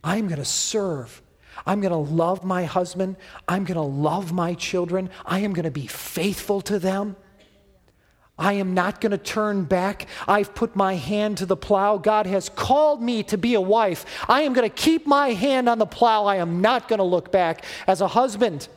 I'm 0.05 0.29
going 0.29 0.39
to 0.39 0.45
serve. 0.45 1.21
I'm 1.67 1.81
going 1.81 1.91
to 1.91 1.97
love 2.15 2.45
my 2.45 2.63
husband. 2.63 3.17
I'm 3.49 3.65
going 3.65 3.75
to 3.75 3.83
love 3.83 4.33
my 4.33 4.55
children. 4.55 5.11
I 5.27 5.41
am 5.41 5.53
going 5.53 5.65
to 5.65 5.73
be 5.73 5.89
faithful 5.89 6.61
to 6.61 6.79
them. 6.79 7.17
I 8.39 8.55
am 8.55 8.73
not 8.73 9.01
going 9.01 9.11
to 9.11 9.19
turn 9.19 9.65
back. 9.65 10.07
I've 10.29 10.55
put 10.55 10.77
my 10.77 10.95
hand 10.95 11.39
to 11.39 11.47
the 11.47 11.57
plow. 11.57 11.99
God 11.99 12.27
has 12.27 12.49
called 12.49 13.03
me 13.03 13.23
to 13.25 13.37
be 13.37 13.55
a 13.55 13.61
wife. 13.61 14.07
I 14.29 14.43
am 14.43 14.53
going 14.53 14.69
to 14.69 14.75
keep 14.75 15.07
my 15.07 15.31
hand 15.31 15.69
on 15.69 15.79
the 15.79 15.87
plow. 15.87 16.27
I 16.27 16.37
am 16.37 16.61
not 16.61 16.89
going 16.89 16.99
to 16.99 17.05
look 17.05 17.33
back. 17.33 17.65
As 17.87 18.01
a 18.01 18.09
husband, 18.09 18.69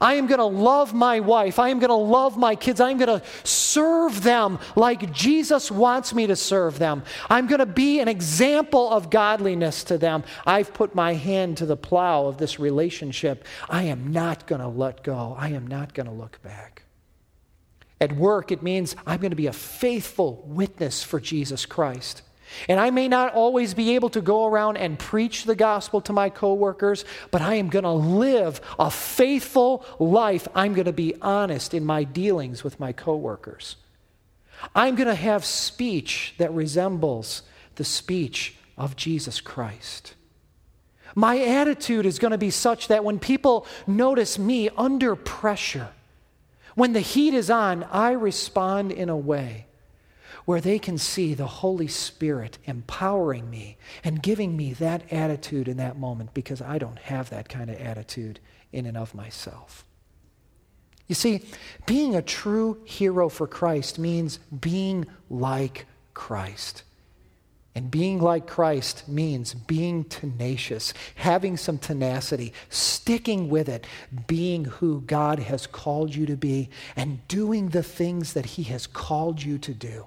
I 0.00 0.14
am 0.14 0.26
going 0.26 0.38
to 0.38 0.44
love 0.44 0.94
my 0.94 1.20
wife. 1.20 1.58
I 1.58 1.68
am 1.68 1.78
going 1.78 1.90
to 1.90 1.94
love 1.94 2.36
my 2.36 2.56
kids. 2.56 2.80
I'm 2.80 2.98
going 2.98 3.20
to 3.20 3.26
serve 3.44 4.22
them 4.22 4.58
like 4.74 5.12
Jesus 5.12 5.70
wants 5.70 6.14
me 6.14 6.26
to 6.26 6.36
serve 6.36 6.78
them. 6.78 7.02
I'm 7.28 7.46
going 7.46 7.60
to 7.60 7.66
be 7.66 8.00
an 8.00 8.08
example 8.08 8.90
of 8.90 9.10
godliness 9.10 9.84
to 9.84 9.98
them. 9.98 10.24
I've 10.46 10.72
put 10.72 10.94
my 10.94 11.14
hand 11.14 11.58
to 11.58 11.66
the 11.66 11.76
plow 11.76 12.26
of 12.26 12.38
this 12.38 12.58
relationship. 12.58 13.44
I 13.68 13.84
am 13.84 14.12
not 14.12 14.46
going 14.46 14.60
to 14.60 14.68
let 14.68 15.04
go. 15.04 15.36
I 15.38 15.50
am 15.50 15.66
not 15.66 15.94
going 15.94 16.06
to 16.06 16.12
look 16.12 16.40
back. 16.42 16.83
At 18.00 18.16
work, 18.16 18.50
it 18.50 18.62
means 18.62 18.96
I'm 19.06 19.20
going 19.20 19.30
to 19.30 19.36
be 19.36 19.46
a 19.46 19.52
faithful 19.52 20.42
witness 20.46 21.02
for 21.02 21.20
Jesus 21.20 21.64
Christ. 21.66 22.22
And 22.68 22.78
I 22.78 22.90
may 22.90 23.08
not 23.08 23.34
always 23.34 23.74
be 23.74 23.94
able 23.94 24.10
to 24.10 24.20
go 24.20 24.46
around 24.46 24.76
and 24.76 24.98
preach 24.98 25.44
the 25.44 25.56
gospel 25.56 26.00
to 26.02 26.12
my 26.12 26.28
coworkers, 26.28 27.04
but 27.30 27.42
I 27.42 27.54
am 27.54 27.68
going 27.68 27.84
to 27.84 27.90
live 27.90 28.60
a 28.78 28.90
faithful 28.90 29.84
life. 29.98 30.46
I'm 30.54 30.74
going 30.74 30.84
to 30.86 30.92
be 30.92 31.14
honest 31.20 31.74
in 31.74 31.84
my 31.84 32.04
dealings 32.04 32.62
with 32.62 32.78
my 32.78 32.92
coworkers. 32.92 33.76
I'm 34.74 34.94
going 34.94 35.08
to 35.08 35.14
have 35.14 35.44
speech 35.44 36.34
that 36.38 36.52
resembles 36.52 37.42
the 37.74 37.84
speech 37.84 38.56
of 38.76 38.96
Jesus 38.96 39.40
Christ. 39.40 40.14
My 41.14 41.40
attitude 41.40 42.06
is 42.06 42.18
going 42.18 42.32
to 42.32 42.38
be 42.38 42.50
such 42.50 42.88
that 42.88 43.04
when 43.04 43.18
people 43.18 43.66
notice 43.86 44.38
me 44.38 44.68
under 44.76 45.14
pressure, 45.14 45.90
when 46.74 46.92
the 46.92 47.00
heat 47.00 47.34
is 47.34 47.50
on, 47.50 47.84
I 47.84 48.12
respond 48.12 48.92
in 48.92 49.08
a 49.08 49.16
way 49.16 49.66
where 50.44 50.60
they 50.60 50.78
can 50.78 50.98
see 50.98 51.34
the 51.34 51.46
Holy 51.46 51.88
Spirit 51.88 52.58
empowering 52.64 53.48
me 53.48 53.76
and 54.02 54.22
giving 54.22 54.56
me 54.56 54.72
that 54.74 55.10
attitude 55.12 55.68
in 55.68 55.78
that 55.78 55.98
moment 55.98 56.34
because 56.34 56.60
I 56.60 56.78
don't 56.78 56.98
have 56.98 57.30
that 57.30 57.48
kind 57.48 57.70
of 57.70 57.80
attitude 57.80 58.40
in 58.72 58.86
and 58.86 58.96
of 58.96 59.14
myself. 59.14 59.84
You 61.06 61.14
see, 61.14 61.42
being 61.86 62.14
a 62.14 62.22
true 62.22 62.80
hero 62.84 63.28
for 63.28 63.46
Christ 63.46 63.98
means 63.98 64.38
being 64.58 65.06
like 65.28 65.86
Christ. 66.12 66.82
And 67.76 67.90
being 67.90 68.20
like 68.20 68.46
Christ 68.46 69.08
means 69.08 69.52
being 69.52 70.04
tenacious, 70.04 70.94
having 71.16 71.56
some 71.56 71.78
tenacity, 71.78 72.52
sticking 72.68 73.48
with 73.48 73.68
it, 73.68 73.84
being 74.28 74.64
who 74.64 75.00
God 75.00 75.40
has 75.40 75.66
called 75.66 76.14
you 76.14 76.24
to 76.26 76.36
be, 76.36 76.70
and 76.94 77.26
doing 77.26 77.70
the 77.70 77.82
things 77.82 78.34
that 78.34 78.46
He 78.46 78.62
has 78.64 78.86
called 78.86 79.42
you 79.42 79.58
to 79.58 79.74
do. 79.74 80.06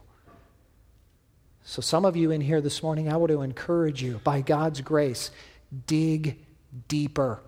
So, 1.65 1.81
some 1.81 2.05
of 2.05 2.15
you 2.15 2.31
in 2.31 2.39
here 2.39 2.61
this 2.61 2.81
morning, 2.81 3.11
I 3.11 3.17
want 3.17 3.31
to 3.31 3.41
encourage 3.41 4.01
you, 4.01 4.21
by 4.23 4.39
God's 4.39 4.79
grace, 4.79 5.31
dig 5.85 6.37
deeper. 6.87 7.41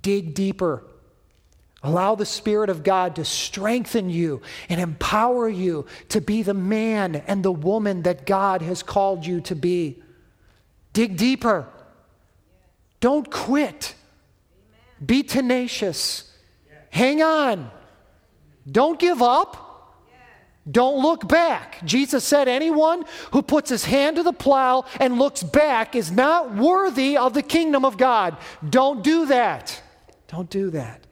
Dig 0.00 0.34
deeper. 0.34 0.82
Allow 1.82 2.14
the 2.14 2.26
Spirit 2.26 2.70
of 2.70 2.84
God 2.84 3.16
to 3.16 3.24
strengthen 3.24 4.08
you 4.08 4.40
and 4.68 4.80
empower 4.80 5.48
you 5.48 5.86
to 6.10 6.20
be 6.20 6.42
the 6.42 6.54
man 6.54 7.16
and 7.26 7.42
the 7.42 7.52
woman 7.52 8.02
that 8.02 8.24
God 8.24 8.62
has 8.62 8.82
called 8.82 9.26
you 9.26 9.40
to 9.42 9.56
be. 9.56 10.00
Dig 10.92 11.16
deeper. 11.16 11.66
Don't 13.00 13.28
quit. 13.30 13.96
Be 15.04 15.24
tenacious. 15.24 16.32
Hang 16.90 17.20
on. 17.20 17.70
Don't 18.70 19.00
give 19.00 19.20
up. 19.20 19.72
Don't 20.70 21.02
look 21.02 21.26
back. 21.26 21.84
Jesus 21.84 22.22
said, 22.22 22.46
Anyone 22.46 23.04
who 23.32 23.42
puts 23.42 23.68
his 23.68 23.84
hand 23.84 24.16
to 24.16 24.22
the 24.22 24.32
plow 24.32 24.84
and 25.00 25.18
looks 25.18 25.42
back 25.42 25.96
is 25.96 26.12
not 26.12 26.54
worthy 26.54 27.16
of 27.16 27.34
the 27.34 27.42
kingdom 27.42 27.84
of 27.84 27.96
God. 27.96 28.36
Don't 28.68 29.02
do 29.02 29.26
that. 29.26 29.82
Don't 30.28 30.48
do 30.48 30.70
that. 30.70 31.04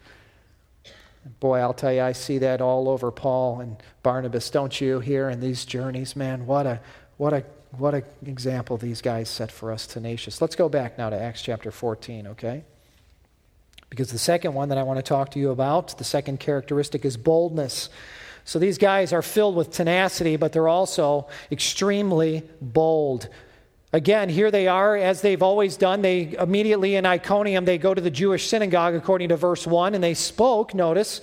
Boy, 1.39 1.59
I'll 1.61 1.75
tell 1.75 1.93
you, 1.93 2.03
I 2.03 2.13
see 2.13 2.39
that 2.39 2.61
all 2.61 2.89
over 2.89 3.11
Paul 3.11 3.61
and 3.61 3.77
Barnabas, 4.03 4.51
don't 4.51 4.81
you, 4.81 5.01
here 5.01 5.29
in 5.29 5.41
these 5.41 5.65
journeys, 5.65 6.17
man? 6.17 6.47
What 6.47 6.67
a, 6.67 6.81
what 7.19 7.33
a, 7.33 7.45
what 7.77 7.95
an 7.95 8.05
example 8.27 8.77
these 8.77 9.01
guys 9.01 9.29
set 9.29 9.53
for 9.53 9.71
us, 9.71 9.87
tenacious. 9.87 10.41
Let's 10.41 10.57
go 10.57 10.69
back 10.69 10.99
now 10.99 11.11
to 11.11 11.21
Acts 11.21 11.43
chapter 11.43 11.71
14, 11.71 12.29
okay? 12.29 12.65
Because 13.91 14.11
the 14.11 14.19
second 14.19 14.55
one 14.55 14.71
that 14.71 14.79
I 14.79 14.83
want 14.83 14.99
to 14.99 15.03
talk 15.03 15.31
to 15.33 15.39
you 15.39 15.51
about, 15.51 15.99
the 15.99 16.05
second 16.05 16.41
characteristic 16.41 17.05
is 17.05 17.17
boldness. 17.17 17.91
So 18.45 18.59
these 18.59 18.79
guys 18.79 19.13
are 19.13 19.23
filled 19.23 19.57
with 19.57 19.71
tenacity, 19.71 20.37
but 20.37 20.53
they're 20.53 20.69
also 20.69 21.29
extremely 21.53 22.43
bold. 22.61 23.29
Again, 23.93 24.29
here 24.29 24.51
they 24.51 24.69
are, 24.69 24.97
as 24.97 25.21
they've 25.21 25.43
always 25.43 25.77
done. 25.77 26.03
They 26.03 26.37
immediately 26.39 26.95
in 26.95 27.05
Iconium, 27.05 27.65
they 27.65 27.79
go 27.79 27.93
to 27.93 28.01
the 28.01 28.11
Jewish 28.11 28.49
synagogue, 28.49 28.95
according 28.95 29.31
to 29.31 29.37
verse 29.37 29.67
1, 29.67 29.95
and 29.95 30.05
they 30.05 30.15
spoke, 30.15 30.75
notice, 30.75 31.21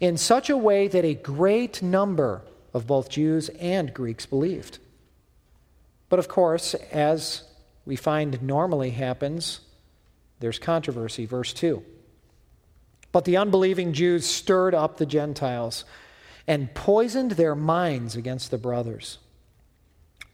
in 0.00 0.16
such 0.16 0.48
a 0.48 0.56
way 0.56 0.88
that 0.88 1.04
a 1.04 1.14
great 1.14 1.82
number 1.82 2.42
of 2.72 2.86
both 2.86 3.10
Jews 3.10 3.50
and 3.60 3.92
Greeks 3.92 4.24
believed. 4.24 4.78
But 6.08 6.18
of 6.18 6.28
course, 6.28 6.74
as 6.92 7.42
we 7.84 7.96
find 7.96 8.42
normally 8.42 8.90
happens, 8.90 9.60
there's 10.40 10.58
controversy. 10.58 11.26
Verse 11.26 11.52
2. 11.52 11.82
But 13.12 13.24
the 13.24 13.36
unbelieving 13.36 13.92
Jews 13.92 14.26
stirred 14.26 14.74
up 14.74 14.96
the 14.96 15.06
Gentiles 15.06 15.84
and 16.46 16.74
poisoned 16.74 17.32
their 17.32 17.54
minds 17.54 18.14
against 18.16 18.50
the 18.50 18.58
brothers. 18.58 19.18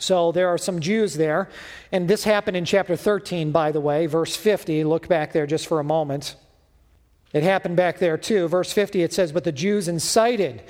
So 0.03 0.33
there 0.33 0.49
are 0.49 0.59
some 0.59 0.81
Jews 0.81 1.15
there, 1.15 1.49
and 1.93 2.09
this 2.09 2.25
happened 2.25 2.57
in 2.57 2.65
chapter 2.65 2.97
13, 2.97 3.53
by 3.53 3.71
the 3.71 3.81
way, 3.81 4.07
verse 4.07 4.35
50. 4.35 4.83
Look 4.83 5.07
back 5.07 5.33
there 5.33 5.47
just 5.47 5.69
for 5.69 5.79
a 5.79 5.85
moment. 5.85 6.35
It 7.33 7.45
happened 7.45 7.77
back 7.77 7.99
there 7.99 8.19
too. 8.19 8.49
Verse 8.49 8.73
50, 8.73 9.03
it 9.03 9.13
says, 9.13 9.31
But 9.31 9.45
the 9.45 9.53
Jews 9.53 9.87
incited 9.87 10.65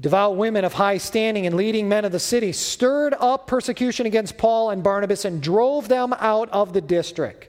devout 0.00 0.36
women 0.36 0.64
of 0.64 0.74
high 0.74 0.98
standing 0.98 1.46
and 1.46 1.56
leading 1.56 1.88
men 1.88 2.04
of 2.04 2.12
the 2.12 2.20
city, 2.20 2.52
stirred 2.52 3.12
up 3.18 3.48
persecution 3.48 4.06
against 4.06 4.38
Paul 4.38 4.70
and 4.70 4.84
Barnabas, 4.84 5.24
and 5.24 5.42
drove 5.42 5.88
them 5.88 6.14
out 6.18 6.48
of 6.50 6.72
the 6.72 6.80
district. 6.80 7.48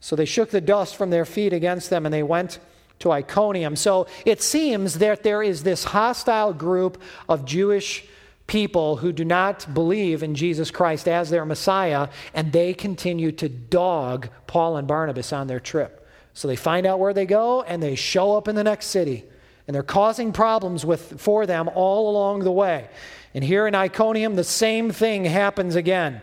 So 0.00 0.16
they 0.16 0.24
shook 0.24 0.50
the 0.50 0.62
dust 0.62 0.96
from 0.96 1.10
their 1.10 1.26
feet 1.26 1.52
against 1.52 1.90
them, 1.90 2.06
and 2.06 2.12
they 2.12 2.22
went 2.22 2.58
to 3.00 3.12
Iconium. 3.12 3.76
So 3.76 4.06
it 4.24 4.40
seems 4.40 4.94
that 4.94 5.22
there 5.22 5.42
is 5.42 5.62
this 5.62 5.84
hostile 5.84 6.54
group 6.54 7.00
of 7.28 7.44
Jewish 7.44 8.06
people 8.46 8.96
who 8.96 9.12
do 9.12 9.24
not 9.24 9.72
believe 9.74 10.22
in 10.22 10.34
Jesus 10.34 10.70
Christ 10.70 11.08
as 11.08 11.30
their 11.30 11.44
Messiah, 11.44 12.08
and 12.32 12.52
they 12.52 12.74
continue 12.74 13.32
to 13.32 13.48
dog 13.48 14.28
Paul 14.46 14.76
and 14.76 14.86
Barnabas 14.86 15.32
on 15.32 15.46
their 15.46 15.60
trip. 15.60 16.06
So 16.32 16.48
they 16.48 16.56
find 16.56 16.86
out 16.86 17.00
where 17.00 17.14
they 17.14 17.26
go 17.26 17.62
and 17.62 17.82
they 17.82 17.94
show 17.94 18.36
up 18.36 18.46
in 18.46 18.54
the 18.54 18.64
next 18.64 18.86
city. 18.86 19.24
And 19.66 19.74
they're 19.74 19.82
causing 19.82 20.32
problems 20.32 20.84
with, 20.84 21.20
for 21.20 21.46
them 21.46 21.68
all 21.74 22.10
along 22.10 22.40
the 22.40 22.52
way. 22.52 22.88
And 23.34 23.42
here 23.42 23.66
in 23.66 23.74
Iconium, 23.74 24.36
the 24.36 24.44
same 24.44 24.90
thing 24.90 25.24
happens 25.24 25.74
again. 25.74 26.20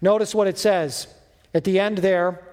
Notice 0.00 0.34
what 0.34 0.46
it 0.46 0.56
says 0.56 1.08
at 1.52 1.64
the 1.64 1.78
end 1.78 1.98
there 1.98 2.45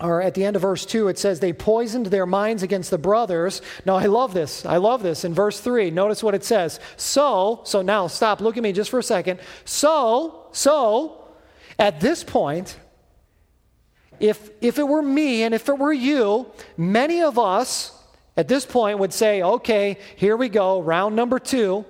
or 0.00 0.22
at 0.22 0.34
the 0.34 0.44
end 0.44 0.56
of 0.56 0.62
verse 0.62 0.86
2, 0.86 1.08
it 1.08 1.18
says, 1.18 1.40
They 1.40 1.52
poisoned 1.52 2.06
their 2.06 2.26
minds 2.26 2.62
against 2.62 2.90
the 2.90 2.98
brothers. 2.98 3.60
Now, 3.84 3.96
I 3.96 4.06
love 4.06 4.32
this. 4.32 4.64
I 4.64 4.78
love 4.78 5.02
this. 5.02 5.24
In 5.24 5.34
verse 5.34 5.60
3, 5.60 5.90
notice 5.90 6.22
what 6.22 6.34
it 6.34 6.44
says. 6.44 6.80
So, 6.96 7.60
so 7.64 7.82
now 7.82 8.06
stop, 8.06 8.40
look 8.40 8.56
at 8.56 8.62
me 8.62 8.72
just 8.72 8.90
for 8.90 8.98
a 8.98 9.02
second. 9.02 9.40
So, 9.64 10.46
so, 10.52 11.28
at 11.78 12.00
this 12.00 12.24
point, 12.24 12.78
if, 14.18 14.50
if 14.60 14.78
it 14.78 14.86
were 14.86 15.02
me 15.02 15.42
and 15.42 15.54
if 15.54 15.68
it 15.68 15.78
were 15.78 15.92
you, 15.92 16.46
many 16.76 17.22
of 17.22 17.38
us 17.38 17.92
at 18.36 18.48
this 18.48 18.64
point 18.64 18.98
would 18.98 19.12
say, 19.12 19.42
Okay, 19.42 19.98
here 20.16 20.36
we 20.36 20.48
go, 20.48 20.80
round 20.80 21.14
number 21.14 21.38
two. 21.38 21.84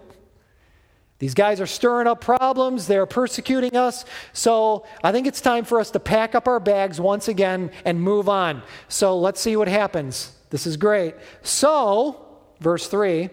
These 1.21 1.35
guys 1.35 1.61
are 1.61 1.67
stirring 1.67 2.07
up 2.07 2.21
problems, 2.23 2.87
they're 2.87 3.07
persecuting 3.07 3.77
us. 3.77 4.05
So 4.33 4.87
I 5.05 5.13
think 5.13 5.27
it's 5.27 5.41
time 5.41 5.65
for 5.65 5.79
us 5.79 5.91
to 5.93 6.01
pack 6.01 6.35
up 6.35 6.49
our 6.49 6.59
bags 6.59 6.99
once 6.99 7.29
again 7.29 7.71
and 7.85 8.03
move 8.03 8.29
on. 8.29 8.63
So 8.89 9.17
let's 9.19 9.41
see 9.41 9.55
what 9.55 9.69
happens. 9.69 10.33
This 10.49 10.67
is 10.67 10.77
great. 10.77 11.15
So, 11.43 12.27
verse 12.59 12.89
3 12.89 13.31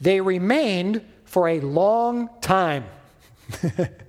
they 0.00 0.20
remained 0.20 1.02
for 1.24 1.48
a 1.48 1.60
long 1.60 2.28
time. 2.40 2.84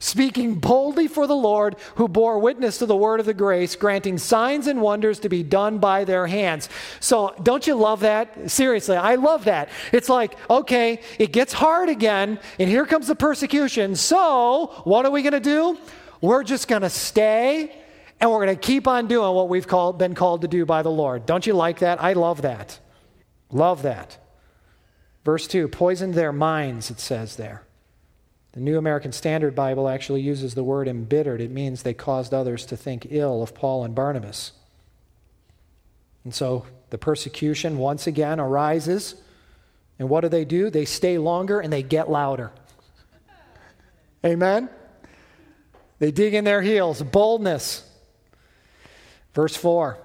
speaking 0.00 0.56
boldly 0.56 1.06
for 1.06 1.28
the 1.28 1.36
Lord, 1.36 1.76
who 1.94 2.08
bore 2.08 2.40
witness 2.40 2.78
to 2.78 2.86
the 2.86 2.96
word 2.96 3.20
of 3.20 3.26
the 3.26 3.34
grace, 3.34 3.76
granting 3.76 4.18
signs 4.18 4.66
and 4.66 4.80
wonders 4.80 5.20
to 5.20 5.28
be 5.28 5.44
done 5.44 5.78
by 5.78 6.04
their 6.04 6.26
hands. 6.26 6.68
So, 6.98 7.34
don't 7.42 7.66
you 7.66 7.76
love 7.76 8.00
that? 8.00 8.50
Seriously, 8.50 8.96
I 8.96 9.14
love 9.14 9.44
that. 9.44 9.68
It's 9.92 10.08
like, 10.08 10.36
okay, 10.50 11.00
it 11.18 11.32
gets 11.32 11.52
hard 11.52 11.88
again, 11.88 12.40
and 12.58 12.68
here 12.68 12.86
comes 12.86 13.06
the 13.06 13.14
persecution. 13.14 13.94
So, 13.94 14.82
what 14.84 15.06
are 15.06 15.12
we 15.12 15.22
going 15.22 15.32
to 15.34 15.40
do? 15.40 15.78
We're 16.20 16.42
just 16.42 16.66
going 16.66 16.82
to 16.82 16.90
stay 16.90 17.76
and 18.20 18.30
we're 18.30 18.44
going 18.44 18.56
to 18.56 18.60
keep 18.60 18.86
on 18.86 19.06
doing 19.06 19.34
what 19.34 19.48
we've 19.48 19.66
called, 19.66 19.98
been 19.98 20.14
called 20.14 20.42
to 20.42 20.48
do 20.48 20.66
by 20.66 20.82
the 20.82 20.90
Lord. 20.90 21.24
Don't 21.24 21.46
you 21.46 21.54
like 21.54 21.78
that? 21.78 22.02
I 22.02 22.12
love 22.12 22.42
that. 22.42 22.78
Love 23.50 23.82
that. 23.82 24.18
Verse 25.24 25.46
2 25.46 25.68
poisoned 25.68 26.14
their 26.14 26.32
minds, 26.32 26.90
it 26.90 27.00
says 27.00 27.36
there. 27.36 27.62
The 28.52 28.60
New 28.60 28.78
American 28.78 29.12
Standard 29.12 29.54
Bible 29.54 29.88
actually 29.88 30.22
uses 30.22 30.54
the 30.54 30.64
word 30.64 30.88
embittered. 30.88 31.40
It 31.40 31.50
means 31.50 31.82
they 31.82 31.94
caused 31.94 32.34
others 32.34 32.66
to 32.66 32.76
think 32.76 33.06
ill 33.10 33.42
of 33.42 33.54
Paul 33.54 33.84
and 33.84 33.94
Barnabas. 33.94 34.52
And 36.24 36.34
so 36.34 36.66
the 36.90 36.98
persecution 36.98 37.78
once 37.78 38.06
again 38.06 38.40
arises. 38.40 39.14
And 39.98 40.08
what 40.08 40.22
do 40.22 40.28
they 40.28 40.44
do? 40.44 40.68
They 40.68 40.84
stay 40.84 41.16
longer 41.18 41.60
and 41.60 41.72
they 41.72 41.82
get 41.82 42.10
louder. 42.10 42.50
Amen? 44.24 44.68
They 45.98 46.10
dig 46.10 46.34
in 46.34 46.44
their 46.44 46.62
heels. 46.62 47.02
Boldness. 47.02 47.88
Verse 49.32 49.54
4 49.54 49.96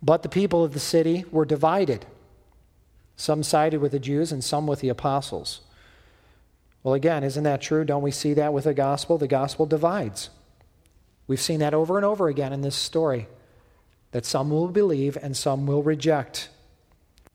But 0.00 0.22
the 0.22 0.28
people 0.28 0.62
of 0.62 0.74
the 0.74 0.80
city 0.80 1.24
were 1.32 1.44
divided. 1.44 2.06
Some 3.16 3.42
sided 3.42 3.80
with 3.80 3.92
the 3.92 3.98
Jews 3.98 4.30
and 4.30 4.44
some 4.44 4.68
with 4.68 4.80
the 4.80 4.88
apostles. 4.88 5.62
Well, 6.82 6.94
again, 6.94 7.24
isn't 7.24 7.44
that 7.44 7.60
true? 7.60 7.84
Don't 7.84 8.02
we 8.02 8.10
see 8.10 8.34
that 8.34 8.52
with 8.52 8.64
the 8.64 8.74
gospel? 8.74 9.18
The 9.18 9.28
gospel 9.28 9.66
divides. 9.66 10.30
We've 11.26 11.40
seen 11.40 11.60
that 11.60 11.74
over 11.74 11.96
and 11.96 12.06
over 12.06 12.28
again 12.28 12.52
in 12.52 12.62
this 12.62 12.76
story 12.76 13.28
that 14.12 14.24
some 14.24 14.50
will 14.50 14.68
believe 14.68 15.18
and 15.20 15.36
some 15.36 15.66
will 15.66 15.82
reject. 15.82 16.48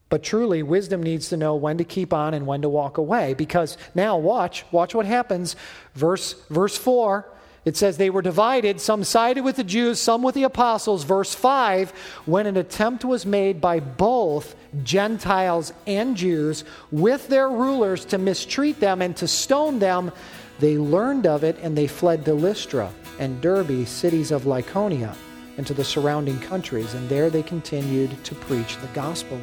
But 0.08 0.22
truly, 0.22 0.62
wisdom 0.62 1.02
needs 1.02 1.28
to 1.28 1.36
know 1.36 1.54
when 1.54 1.78
to 1.78 1.84
keep 1.84 2.12
on 2.12 2.34
and 2.34 2.46
when 2.46 2.62
to 2.62 2.68
walk 2.68 2.98
away 2.98 3.34
because 3.34 3.76
now 3.94 4.16
watch, 4.16 4.64
watch 4.70 4.94
what 4.94 5.06
happens. 5.06 5.56
Verse, 5.94 6.34
verse 6.50 6.76
4 6.76 7.28
it 7.64 7.76
says 7.76 7.96
they 7.96 8.10
were 8.10 8.22
divided, 8.22 8.80
some 8.80 9.04
sided 9.04 9.42
with 9.42 9.56
the 9.56 9.64
Jews, 9.64 9.98
some 9.98 10.22
with 10.22 10.34
the 10.34 10.42
apostles. 10.42 11.04
Verse 11.04 11.34
5 11.34 11.90
when 12.26 12.46
an 12.46 12.56
attempt 12.56 13.04
was 13.04 13.24
made 13.24 13.60
by 13.60 13.80
both 13.80 14.54
Gentiles 14.82 15.72
and 15.86 16.16
Jews 16.16 16.64
with 16.90 17.28
their 17.28 17.48
rulers 17.48 18.04
to 18.06 18.18
mistreat 18.18 18.80
them 18.80 19.00
and 19.00 19.16
to 19.16 19.28
stone 19.28 19.78
them, 19.78 20.12
they 20.60 20.78
learned 20.78 21.26
of 21.26 21.42
it 21.44 21.58
and 21.62 21.76
they 21.76 21.86
fled 21.86 22.24
to 22.24 22.34
Lystra 22.34 22.90
and 23.18 23.40
Derbe, 23.40 23.86
cities 23.86 24.30
of 24.30 24.44
Lycaonia, 24.44 25.14
and 25.56 25.66
to 25.66 25.74
the 25.74 25.84
surrounding 25.84 26.38
countries, 26.40 26.94
and 26.94 27.08
there 27.08 27.30
they 27.30 27.42
continued 27.42 28.22
to 28.24 28.34
preach 28.34 28.76
the 28.78 28.88
gospel. 28.88 29.40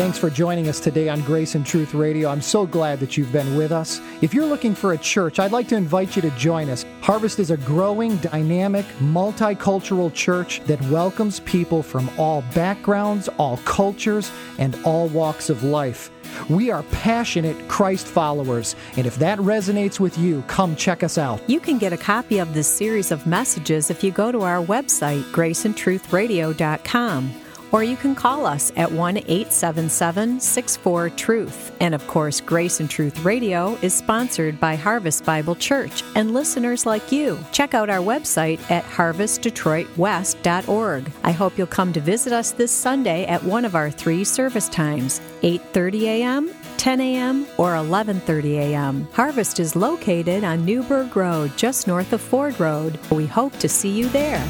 Thanks 0.00 0.16
for 0.16 0.30
joining 0.30 0.68
us 0.68 0.80
today 0.80 1.10
on 1.10 1.20
Grace 1.20 1.54
and 1.54 1.66
Truth 1.66 1.92
Radio. 1.92 2.30
I'm 2.30 2.40
so 2.40 2.64
glad 2.64 3.00
that 3.00 3.18
you've 3.18 3.32
been 3.32 3.54
with 3.54 3.70
us. 3.70 4.00
If 4.22 4.32
you're 4.32 4.46
looking 4.46 4.74
for 4.74 4.94
a 4.94 4.98
church, 4.98 5.38
I'd 5.38 5.52
like 5.52 5.68
to 5.68 5.76
invite 5.76 6.16
you 6.16 6.22
to 6.22 6.30
join 6.38 6.70
us. 6.70 6.86
Harvest 7.02 7.38
is 7.38 7.50
a 7.50 7.58
growing, 7.58 8.16
dynamic, 8.16 8.86
multicultural 9.00 10.10
church 10.14 10.60
that 10.60 10.80
welcomes 10.84 11.40
people 11.40 11.82
from 11.82 12.08
all 12.18 12.42
backgrounds, 12.54 13.28
all 13.36 13.58
cultures, 13.66 14.32
and 14.56 14.74
all 14.86 15.08
walks 15.08 15.50
of 15.50 15.64
life. 15.64 16.10
We 16.48 16.70
are 16.70 16.82
passionate 16.84 17.68
Christ 17.68 18.06
followers, 18.06 18.76
and 18.96 19.06
if 19.06 19.16
that 19.16 19.38
resonates 19.40 20.00
with 20.00 20.16
you, 20.16 20.42
come 20.46 20.76
check 20.76 21.02
us 21.02 21.18
out. 21.18 21.46
You 21.46 21.60
can 21.60 21.76
get 21.76 21.92
a 21.92 21.98
copy 21.98 22.38
of 22.38 22.54
this 22.54 22.68
series 22.68 23.10
of 23.10 23.26
messages 23.26 23.90
if 23.90 24.02
you 24.02 24.12
go 24.12 24.32
to 24.32 24.40
our 24.40 24.64
website, 24.64 25.24
graceandtruthradio.com 25.24 27.34
or 27.72 27.82
you 27.82 27.96
can 27.96 28.14
call 28.14 28.46
us 28.46 28.72
at 28.76 28.90
1 28.90 29.18
877 29.18 30.40
64 30.40 31.10
Truth. 31.10 31.76
And 31.80 31.94
of 31.94 32.06
course, 32.06 32.40
Grace 32.40 32.80
and 32.80 32.88
Truth 32.88 33.22
Radio 33.24 33.76
is 33.82 33.92
sponsored 33.94 34.58
by 34.60 34.76
Harvest 34.76 35.24
Bible 35.24 35.54
Church 35.54 36.02
and 36.14 36.34
listeners 36.34 36.86
like 36.86 37.12
you. 37.12 37.38
Check 37.52 37.74
out 37.74 37.90
our 37.90 37.98
website 37.98 38.58
at 38.70 38.84
harvestdetroitwest.org. 38.84 41.12
I 41.22 41.32
hope 41.32 41.58
you'll 41.58 41.66
come 41.66 41.92
to 41.92 42.00
visit 42.00 42.32
us 42.32 42.52
this 42.52 42.72
Sunday 42.72 43.26
at 43.26 43.44
one 43.44 43.64
of 43.64 43.74
our 43.74 43.90
three 43.90 44.24
service 44.24 44.68
times 44.68 45.20
8:30 45.42 46.02
a.m., 46.02 46.50
10 46.76 47.00
a.m. 47.00 47.46
or 47.58 47.74
11:30 47.74 48.56
a.m. 48.56 49.08
Harvest 49.12 49.60
is 49.60 49.76
located 49.76 50.44
on 50.44 50.64
Newburgh 50.64 51.14
Road, 51.16 51.56
just 51.56 51.86
north 51.86 52.12
of 52.12 52.20
Ford 52.20 52.58
Road. 52.58 52.98
We 53.10 53.26
hope 53.26 53.56
to 53.58 53.68
see 53.68 53.90
you 53.90 54.08
there. 54.08 54.40